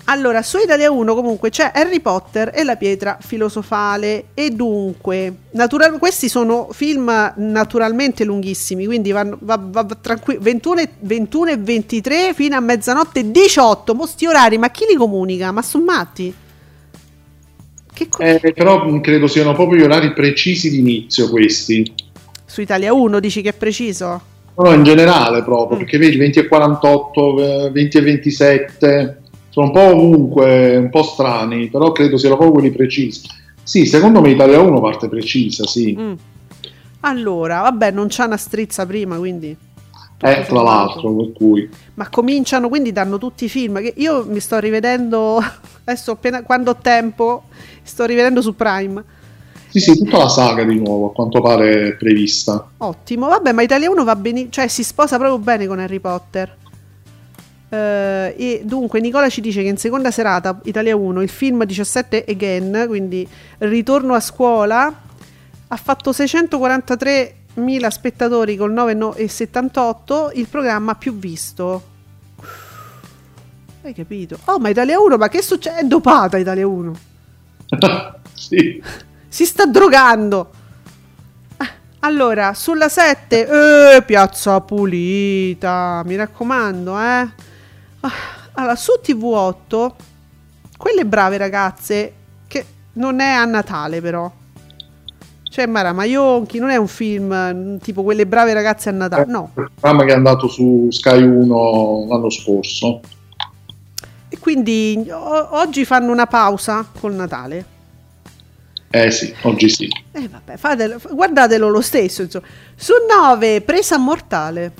[0.06, 5.98] Allora, su Italia 1 comunque c'è Harry Potter e la pietra filosofale e dunque, natural-
[5.98, 12.32] questi sono film naturalmente lunghissimi, quindi vanno va, va, tranqui- 21, e- 21 e 23
[12.34, 15.52] fino a mezzanotte 18, mo sti orari, ma chi li comunica?
[15.52, 16.34] Ma sono matti?
[17.94, 21.94] Che co- eh, però credo siano proprio gli orari precisi di inizio questi.
[22.44, 24.20] Su Italia 1 dici che è preciso?
[24.56, 25.80] No, in generale proprio, Mm.
[25.80, 29.21] perché vedi 20 e 48, eh, 20 e 27,
[29.52, 33.28] sono un po' ovunque, un po' strani, però credo siano proprio quelli precisi.
[33.62, 35.94] Sì, secondo me Italia 1 parte precisa, sì.
[35.98, 36.12] Mm.
[37.00, 39.54] Allora, vabbè, non c'è una strizza prima, quindi...
[40.24, 41.68] Eh, tra l'altro, per cui...
[41.94, 45.38] Ma cominciano, quindi danno tutti i film che io mi sto rivedendo
[45.84, 47.42] adesso appena quando ho tempo,
[47.82, 49.04] sto rivedendo su Prime.
[49.68, 52.70] Sì, sì, tutta la saga di nuovo, a quanto pare prevista.
[52.78, 56.56] Ottimo, vabbè, ma Italia 1 va bene, cioè si sposa proprio bene con Harry Potter.
[57.72, 62.26] Eh, e dunque Nicola ci dice che in seconda serata Italia 1 il film 17
[62.28, 63.26] Again, quindi
[63.58, 64.94] ritorno a scuola,
[65.68, 71.82] ha fatto 643.000 spettatori col 9,78, il programma più visto.
[73.82, 74.38] Hai capito?
[74.44, 75.78] Oh, ma Italia 1, ma che succede?
[75.78, 76.92] È dopata Italia 1.
[78.34, 78.82] sì.
[79.26, 80.50] Si sta drogando.
[81.56, 81.70] Ah,
[82.00, 87.50] Allora, sulla 7, eh, piazza pulita, mi raccomando, eh.
[88.04, 88.10] Ah,
[88.54, 89.90] Allora, su TV8,
[90.76, 92.12] quelle brave ragazze,
[92.46, 92.64] che
[92.94, 94.30] non è a Natale però.
[95.48, 99.50] Cioè, Mara Maionchi, non è un film mm, tipo quelle brave ragazze a Natale, no.
[99.56, 103.00] Il programma che è andato su Sky 1 l'anno scorso.
[104.28, 107.66] E quindi o- oggi fanno una pausa col Natale.
[108.90, 109.88] Eh sì, oggi sì.
[110.10, 112.22] E vabbè, fatelo- guardatelo lo stesso.
[112.22, 112.46] Insomma.
[112.74, 114.72] Su 9, presa mortale.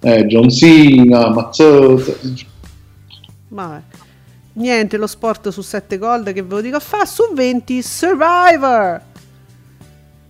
[0.00, 2.12] Eh, John Cena, Mazzotta.
[3.48, 3.80] Vabbè.
[4.54, 7.04] Niente, lo sport su 7 gold che ve lo dico a fa.
[7.04, 9.00] Su 20, Survivor.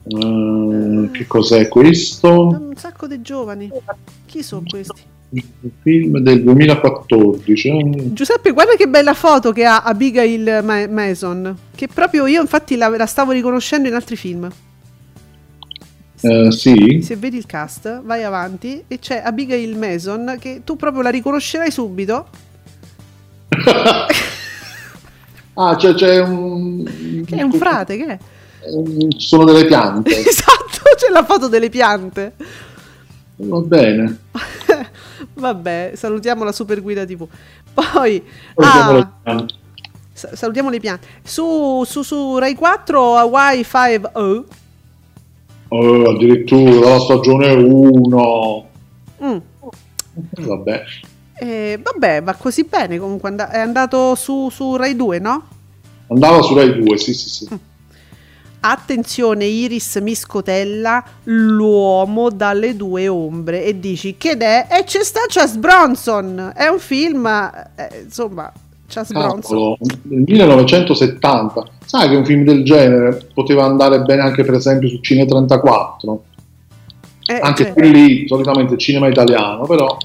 [0.09, 2.49] Eh, che cos'è questo?
[2.49, 3.71] Un sacco di giovani.
[4.27, 5.03] Chi sono questi?
[5.29, 7.69] Un film del 2014.
[7.69, 8.13] eh.
[8.13, 11.57] Giuseppe, guarda che bella foto che ha Abigail Ma- Mason.
[11.75, 14.49] Che proprio io, infatti, la, la stavo riconoscendo in altri film.
[16.21, 21.03] Eh, sì, Se vedi il cast, vai avanti e c'è Abigail Mason che tu proprio
[21.03, 22.27] la riconoscerai subito.
[25.55, 27.23] ah, c'è, c'è un.
[27.25, 28.19] Che è un frate, che è?
[29.17, 30.11] sono delle piante.
[30.27, 32.35] Esatto, c'è la foto delle piante.
[33.37, 34.19] Va bene.
[35.35, 37.27] Vabbè, salutiamo la super guida TV.
[37.75, 38.23] Poi,
[38.55, 39.55] Vediamo ah, le piante.
[40.13, 41.07] sa- salutiamo le piante.
[41.23, 44.45] Su, su, su Rai 4 Hawaii 5O.
[45.69, 48.69] Oh, addirittura la stagione 1.
[49.23, 49.37] Mm.
[50.47, 50.85] Vabbè.
[51.39, 52.99] Eh, vabbè, va così bene.
[52.99, 55.49] Comunque and- è andato su, su Rai 2, no?
[56.09, 57.49] Andava su Rai 2, sì, sì, sì.
[58.61, 63.65] Attenzione, Iris Miscotella, l'uomo dalle due ombre.
[63.65, 64.67] E dici che è?
[64.71, 66.53] E c'è sta Chas Bronson.
[66.55, 68.53] È un film, eh, insomma,
[68.89, 69.77] Chas Bronson.
[70.03, 71.69] Nel 1970.
[71.85, 76.25] Sai che un film del genere poteva andare bene anche per esempio su Cine 34?
[77.29, 79.97] Eh, anche cioè- lì, solitamente il cinema italiano, però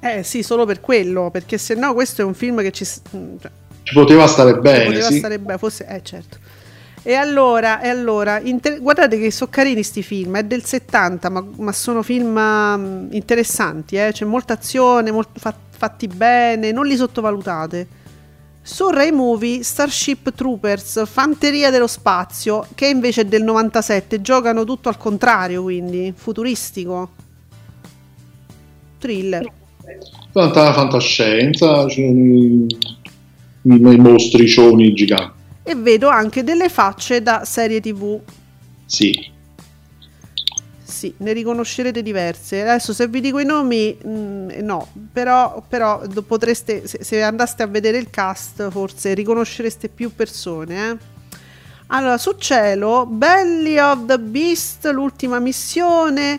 [0.00, 2.84] Eh sì, solo per quello, perché se no questo è un film che ci,
[3.16, 3.50] mm, cioè,
[3.82, 5.18] ci poteva stare bene, poteva sì.
[5.18, 6.36] stare bene, forse, eh certo.
[7.02, 11.44] E allora, e allora inter- guardate che sono carini sti film, è del 70, ma,
[11.58, 14.10] ma sono film mm, interessanti, eh?
[14.12, 17.86] c'è molta azione, molt- fa- fatti bene, non li sottovalutate.
[18.66, 24.88] Su Rai Movie Starship Troopers, Fanteria dello Spazio, che invece è del 97, giocano tutto
[24.88, 27.10] al contrario, quindi futuristico.
[28.98, 29.48] Thriller.
[30.32, 32.66] Tanta fantascienza, i,
[33.62, 35.38] i mostricioni giganti.
[35.62, 38.18] E vedo anche delle facce da serie TV.
[38.84, 39.34] Sì.
[40.96, 42.62] Sì, ne riconoscerete diverse.
[42.62, 47.66] Adesso se vi dico i nomi, mm, no, però, però potreste, se, se andaste a
[47.66, 50.88] vedere il cast, forse riconoscereste più persone.
[50.90, 50.96] eh.
[51.88, 56.32] Allora, su cielo, Belly of the Beast, l'ultima missione.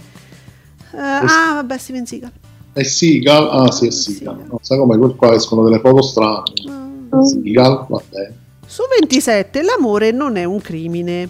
[0.91, 2.31] Eh, ah, vabbè, Steven Seagal.
[2.73, 3.49] È Seagal?
[3.51, 4.43] Ah sì, è Seagal.
[4.49, 6.51] No, sai come quel qua escono delle foto strane.
[6.67, 7.21] Mm.
[7.21, 8.31] Seagal, vabbè.
[8.65, 11.29] Su 27, l'amore non è un crimine.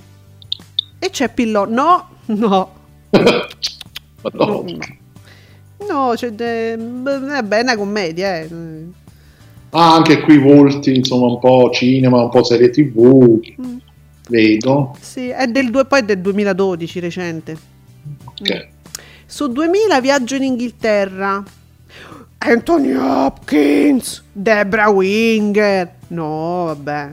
[0.97, 1.73] E c'è Pillon.
[1.73, 2.75] No, no.
[4.33, 4.65] No.
[5.87, 6.31] No, c'è.
[6.31, 8.49] de- beh, è una commedia, eh.
[9.69, 13.39] Ah, anche qui volti, insomma, un po' cinema, un po' serie tv.
[13.61, 13.77] Mm.
[14.29, 14.95] Vedo.
[14.99, 17.57] Sì, è del, due- poi è del 2012, recente.
[18.25, 18.67] Ok.
[19.25, 21.43] Su 2000 viaggio in Inghilterra.
[22.39, 25.93] Anthony Hopkins, Debra Winger.
[26.09, 27.09] No, vabbè.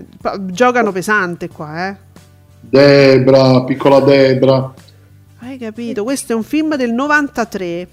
[0.46, 1.96] Giocano pesante qua, eh.
[2.60, 4.72] Debra, piccola Debra.
[5.44, 6.04] Hai capito?
[6.04, 7.88] Questo è un film del 93.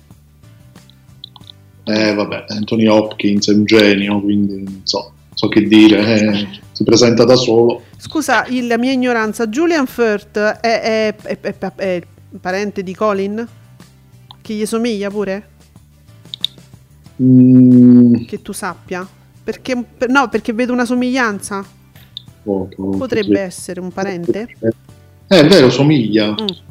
[1.83, 6.19] Eh, vabbè, Anthony Hopkins è un genio, quindi non so, so che dire.
[6.19, 7.83] eh, si presenta da solo.
[7.97, 9.47] Scusa, il- la mia ignoranza.
[9.47, 12.03] Julian Firth è, è- è- è-
[12.39, 13.45] parente di Colin?
[14.41, 15.49] Che gli somiglia pure?
[17.21, 19.05] Mm, Che tu sappia?
[19.43, 21.63] Perché, per- no, perché vedo una somiglianza.
[22.45, 23.41] oh, oh, Potrebbe sì.
[23.41, 24.47] essere un parente.
[25.27, 26.31] Eh, è vero, somiglia.
[26.31, 26.69] Mm.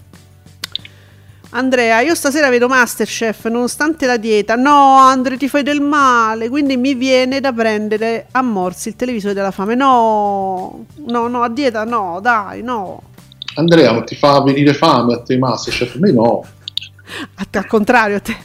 [1.53, 4.55] Andrea, io stasera vedo Masterchef nonostante la dieta.
[4.55, 6.49] No, Andre, ti fai del male.
[6.49, 9.75] Quindi mi viene da prendere a morsi il televisore della fame.
[9.75, 13.03] No, no, no, a dieta no, dai, no.
[13.57, 15.97] Andrea, ma ti fa venire fame a te Masterchef?
[15.97, 16.45] A me no.
[17.35, 18.37] A te, al contrario, a te.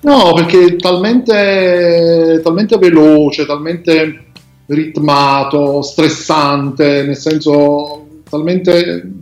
[0.00, 4.32] No, perché è talmente, talmente veloce, talmente
[4.66, 9.12] ritmato, stressante, nel senso, talmente...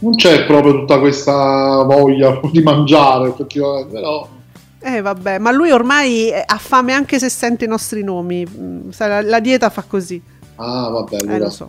[0.00, 4.28] Non c'è proprio tutta questa voglia di mangiare, effettivamente, però...
[4.82, 8.46] Eh, vabbè, ma lui ormai eh, ha fame anche se sente i nostri nomi.
[8.46, 10.20] Mm, La, la dieta fa così.
[10.56, 11.38] Ah, vabbè, Eh, allora...
[11.38, 11.68] lo so.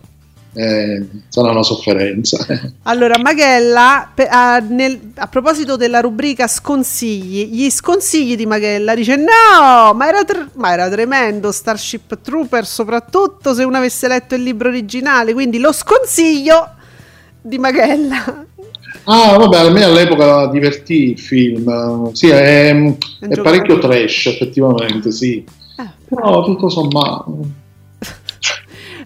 [0.53, 2.38] eh, sarà una sofferenza.
[2.84, 9.18] Allora, Maghella, pe- a, nel- a proposito della rubrica sconsigli, gli sconsigli di Maghella dice:
[9.18, 14.44] No, ma era, tr- ma era tremendo Starship Trooper, soprattutto se uno avesse letto il
[14.44, 15.34] libro originale.
[15.34, 16.76] Quindi lo sconsiglio
[17.41, 18.45] di Maghella.
[19.05, 22.11] Ah, vabbè, a me all'epoca divertì il film.
[22.11, 22.73] Sì, è,
[23.19, 25.43] è parecchio trash, effettivamente, sì.
[25.77, 25.89] Eh.
[26.07, 27.39] Però tutto sommato.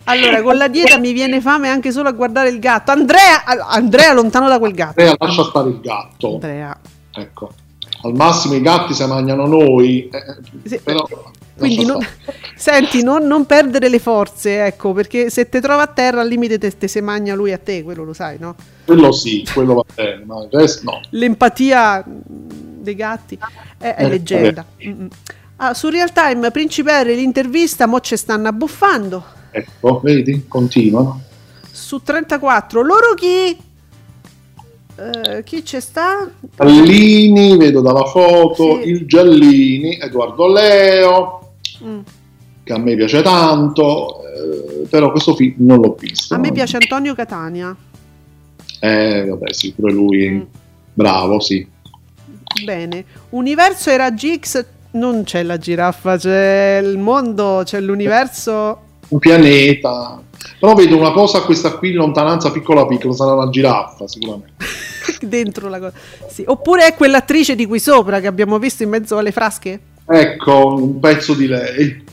[0.05, 2.91] Allora, con la dieta mi viene fame anche solo a guardare il gatto.
[2.91, 4.99] Andrea, Andrea lontano da quel gatto.
[4.99, 6.33] Andrea, lascia stare il gatto.
[6.33, 6.77] Andrea.
[7.11, 7.51] Ecco.
[8.05, 10.79] Al massimo i gatti se mangiano noi, eh, Sì.
[10.83, 11.07] però
[11.57, 12.07] Quindi lascia non-
[12.55, 16.59] senti, non, non perdere le forze, ecco, perché se te trova a terra al limite
[16.59, 18.55] te, te se magna lui a te, quello lo sai, no?
[18.85, 21.01] quello sì, quello va bene, ma il resto no.
[21.09, 23.39] L'empatia dei gatti
[23.79, 24.63] è, è Eh, leggenda.
[24.85, 25.07] Mm-mm.
[25.57, 29.23] Ah, su Real Time, Principe Harry, l'intervista, mo ci stanno abbuffando.
[29.49, 31.17] Ecco, vedi, continua.
[31.71, 33.57] Su 34, loro chi?
[34.97, 36.29] Eh, chi c'è sta?
[36.57, 38.89] Giallini, vedo dalla foto, Sì.
[38.89, 41.39] il Giallini, Edoardo Leo,
[41.83, 41.99] Mm.
[42.63, 46.33] che a me piace tanto, eh, però questo film non l'ho visto.
[46.33, 47.75] A me piace Antonio Catania.
[48.79, 50.41] Eh, vabbè, sì, pure lui, Mm.
[50.93, 51.67] bravo, sì.
[52.63, 58.79] Bene, Universo e Raggi X non c'è la giraffa, c'è il mondo, c'è l'universo.
[59.09, 60.21] Un pianeta.
[60.59, 64.53] Però vedo una cosa, questa qui in lontananza piccola piccola, sarà una giraffa sicuramente.
[65.21, 65.93] dentro la cosa.
[66.29, 66.43] Sì.
[66.45, 69.79] Oppure è quell'attrice di qui sopra che abbiamo visto in mezzo alle frasche?
[70.07, 72.03] Ecco, un pezzo di lei.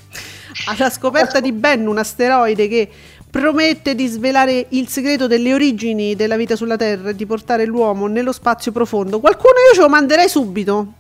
[0.67, 2.89] Alla scoperta di Ben, un asteroide che
[3.31, 8.07] promette di svelare il segreto delle origini della vita sulla Terra e di portare l'uomo
[8.07, 9.21] nello spazio profondo.
[9.21, 10.93] Qualcuno io ce lo manderei subito.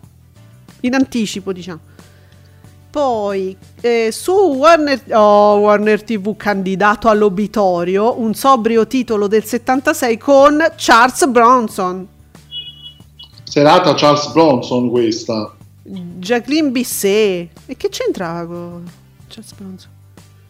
[0.81, 1.81] In anticipo, diciamo.
[2.93, 10.62] Poi eh, su Warner, oh, Warner TV candidato all'obitorio, un sobrio titolo del 76 con
[10.77, 12.06] Charles Bronson.
[13.44, 15.55] Serata Charles Bronson questa.
[15.82, 17.48] Jacqueline Bisset.
[17.64, 18.85] E che c'entrava con
[19.27, 19.90] Charles Bronson?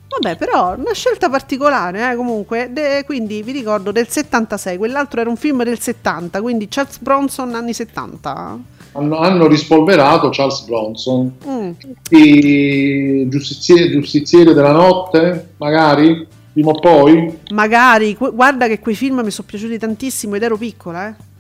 [0.09, 2.73] Vabbè, però una scelta particolare, eh, comunque.
[2.73, 7.55] De- quindi vi ricordo del 76, quell'altro era un film del 70, quindi Charles Bronson
[7.55, 8.59] anni 70.
[8.93, 11.32] Hanno, hanno rispolverato Charles Bronson.
[11.47, 11.70] Mm.
[12.10, 17.39] I giustizieri, giustiziere della notte, magari, prima o poi.
[17.52, 21.31] Magari, guarda che quei film mi sono piaciuti tantissimo ed ero piccola, eh.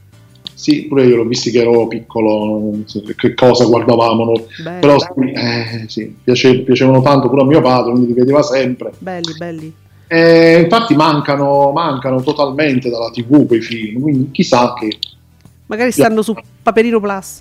[0.54, 4.44] Sì, pure io l'ho visto che ero piccolo, non so che cosa guardavamo noi.
[4.62, 8.42] Belli, Però sì, eh, sì, piace- piacevano tanto pure a mio padre, quindi li vedeva
[8.42, 8.92] sempre.
[8.98, 9.74] belli, belli.
[10.06, 14.98] E infatti mancano, mancano totalmente dalla tv quei film, quindi chissà che...
[15.72, 17.38] Magari stanno su Paperino Plus.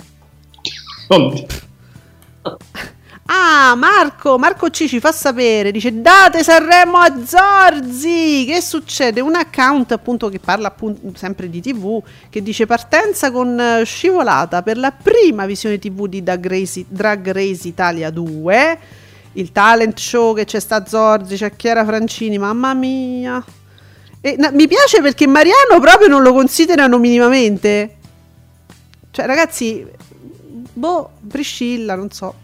[3.26, 9.20] Ah, Marco, Marco C ci fa sapere, dice date Sanremo a Zorzi, che succede?
[9.20, 14.62] Un account appunto che parla appunto sempre di tv, che dice partenza con eh, scivolata
[14.64, 18.80] per la prima visione tv di Drag Race, Drag Race Italia 2,
[19.34, 23.44] il talent show che c'è sta Zorzi, c'è Chiara Francini, mamma mia.
[24.22, 27.98] E, na- mi piace perché Mariano proprio non lo considerano minimamente.
[29.12, 29.86] Cioè ragazzi,
[30.74, 32.41] boh, Priscilla, non so.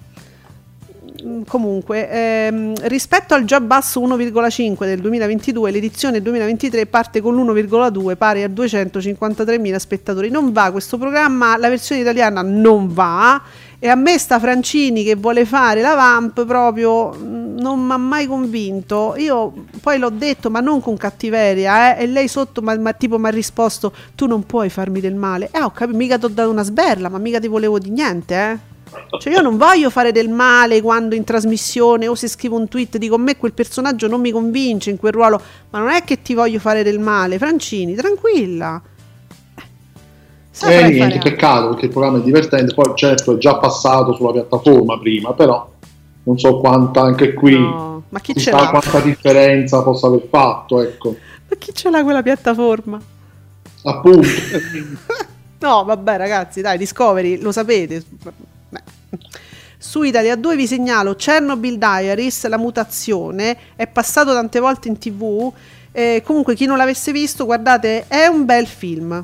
[1.27, 8.15] Mm, Comunque, ehm, rispetto al già basso 1,5 del 2022, l'edizione 2023 parte con l'1,2
[8.15, 10.29] pari a 253.000 spettatori.
[10.29, 13.41] Non va questo programma, la versione italiana non va
[13.79, 17.97] e a me sta Francini che vuole fare la vamp proprio mm, non mi ha
[17.97, 19.15] mai convinto.
[19.17, 23.17] Io poi l'ho detto, ma non con cattiveria, eh, e lei sotto ma, ma tipo
[23.19, 25.49] mi ha risposto tu non puoi farmi del male.
[25.51, 28.35] Eh, ho capito, mica ti ho dato una sberla, ma mica ti volevo di niente,
[28.35, 28.75] eh.
[29.19, 32.97] Cioè io non voglio fare del male quando in trasmissione o se scrivo un tweet
[32.97, 36.21] dico a me quel personaggio non mi convince in quel ruolo, ma non è che
[36.21, 38.81] ti voglio fare del male, Francini, tranquilla.
[39.55, 39.61] Eh,
[40.51, 44.31] saprai Eh, niente, peccato perché il programma è divertente, poi certo è già passato sulla
[44.31, 45.69] piattaforma prima, però
[46.23, 48.69] non so quanta anche qui No, ma chi ce l'ha?
[48.69, 51.15] quanta differenza possa aver fatto, ecco.
[51.49, 52.99] Ma chi ce l'ha quella piattaforma?
[53.83, 54.27] Appunto.
[55.59, 58.03] No, vabbè, ragazzi, dai, Discovery, lo sapete.
[59.79, 65.51] Su Italia 2 vi segnalo Chernobyl Diaries, la mutazione, è passato tante volte in tv.
[65.91, 69.23] eh, comunque, chi non l'avesse visto, guardate, è un bel film.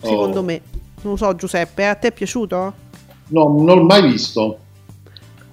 [0.00, 0.42] Secondo Oh.
[0.42, 0.60] me.
[1.02, 2.74] Non lo so, Giuseppe, a te è piaciuto?
[3.28, 4.58] No, non l'ho mai visto.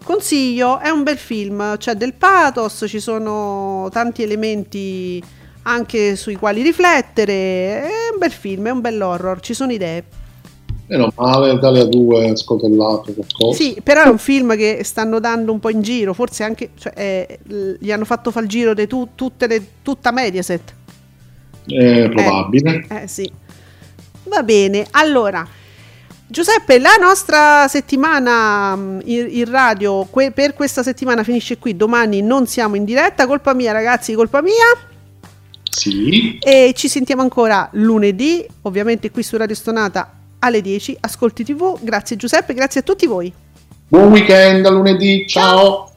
[0.03, 5.21] Consiglio, è un bel film, c'è del pathos, ci sono tanti elementi
[5.63, 7.33] anche sui quali riflettere.
[7.83, 10.03] È un bel film, è un bel horror, ci sono idee.
[10.87, 13.57] Meno male, Italia 2 scotellato qualcosa.
[13.57, 16.93] Sì, però è un film che stanno dando un po' in giro, forse anche, cioè,
[16.95, 17.39] eh,
[17.79, 20.73] gli hanno fatto fare il giro di tu- tutte le- tutta Mediaset.
[21.65, 22.85] È probabile.
[22.89, 23.31] Eh sì.
[24.25, 25.47] Va bene, allora
[26.27, 31.75] Giuseppe, la nostra settimana mh, in, in radio que- per questa settimana finisce qui.
[31.75, 34.53] Domani non siamo in diretta, colpa mia, ragazzi, colpa mia.
[35.69, 36.37] Sì.
[36.39, 40.11] E ci sentiamo ancora lunedì, ovviamente qui su Radio Stonata
[40.45, 40.97] alle 10.
[41.01, 41.77] Ascolti TV.
[41.81, 43.34] Grazie Giuseppe, grazie a tutti voi.
[43.88, 45.89] Buon weekend a lunedì, ciao.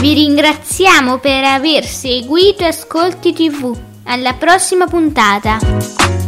[0.00, 3.74] Vi ringraziamo per aver seguito Ascolti TV.
[4.04, 6.23] Alla prossima puntata.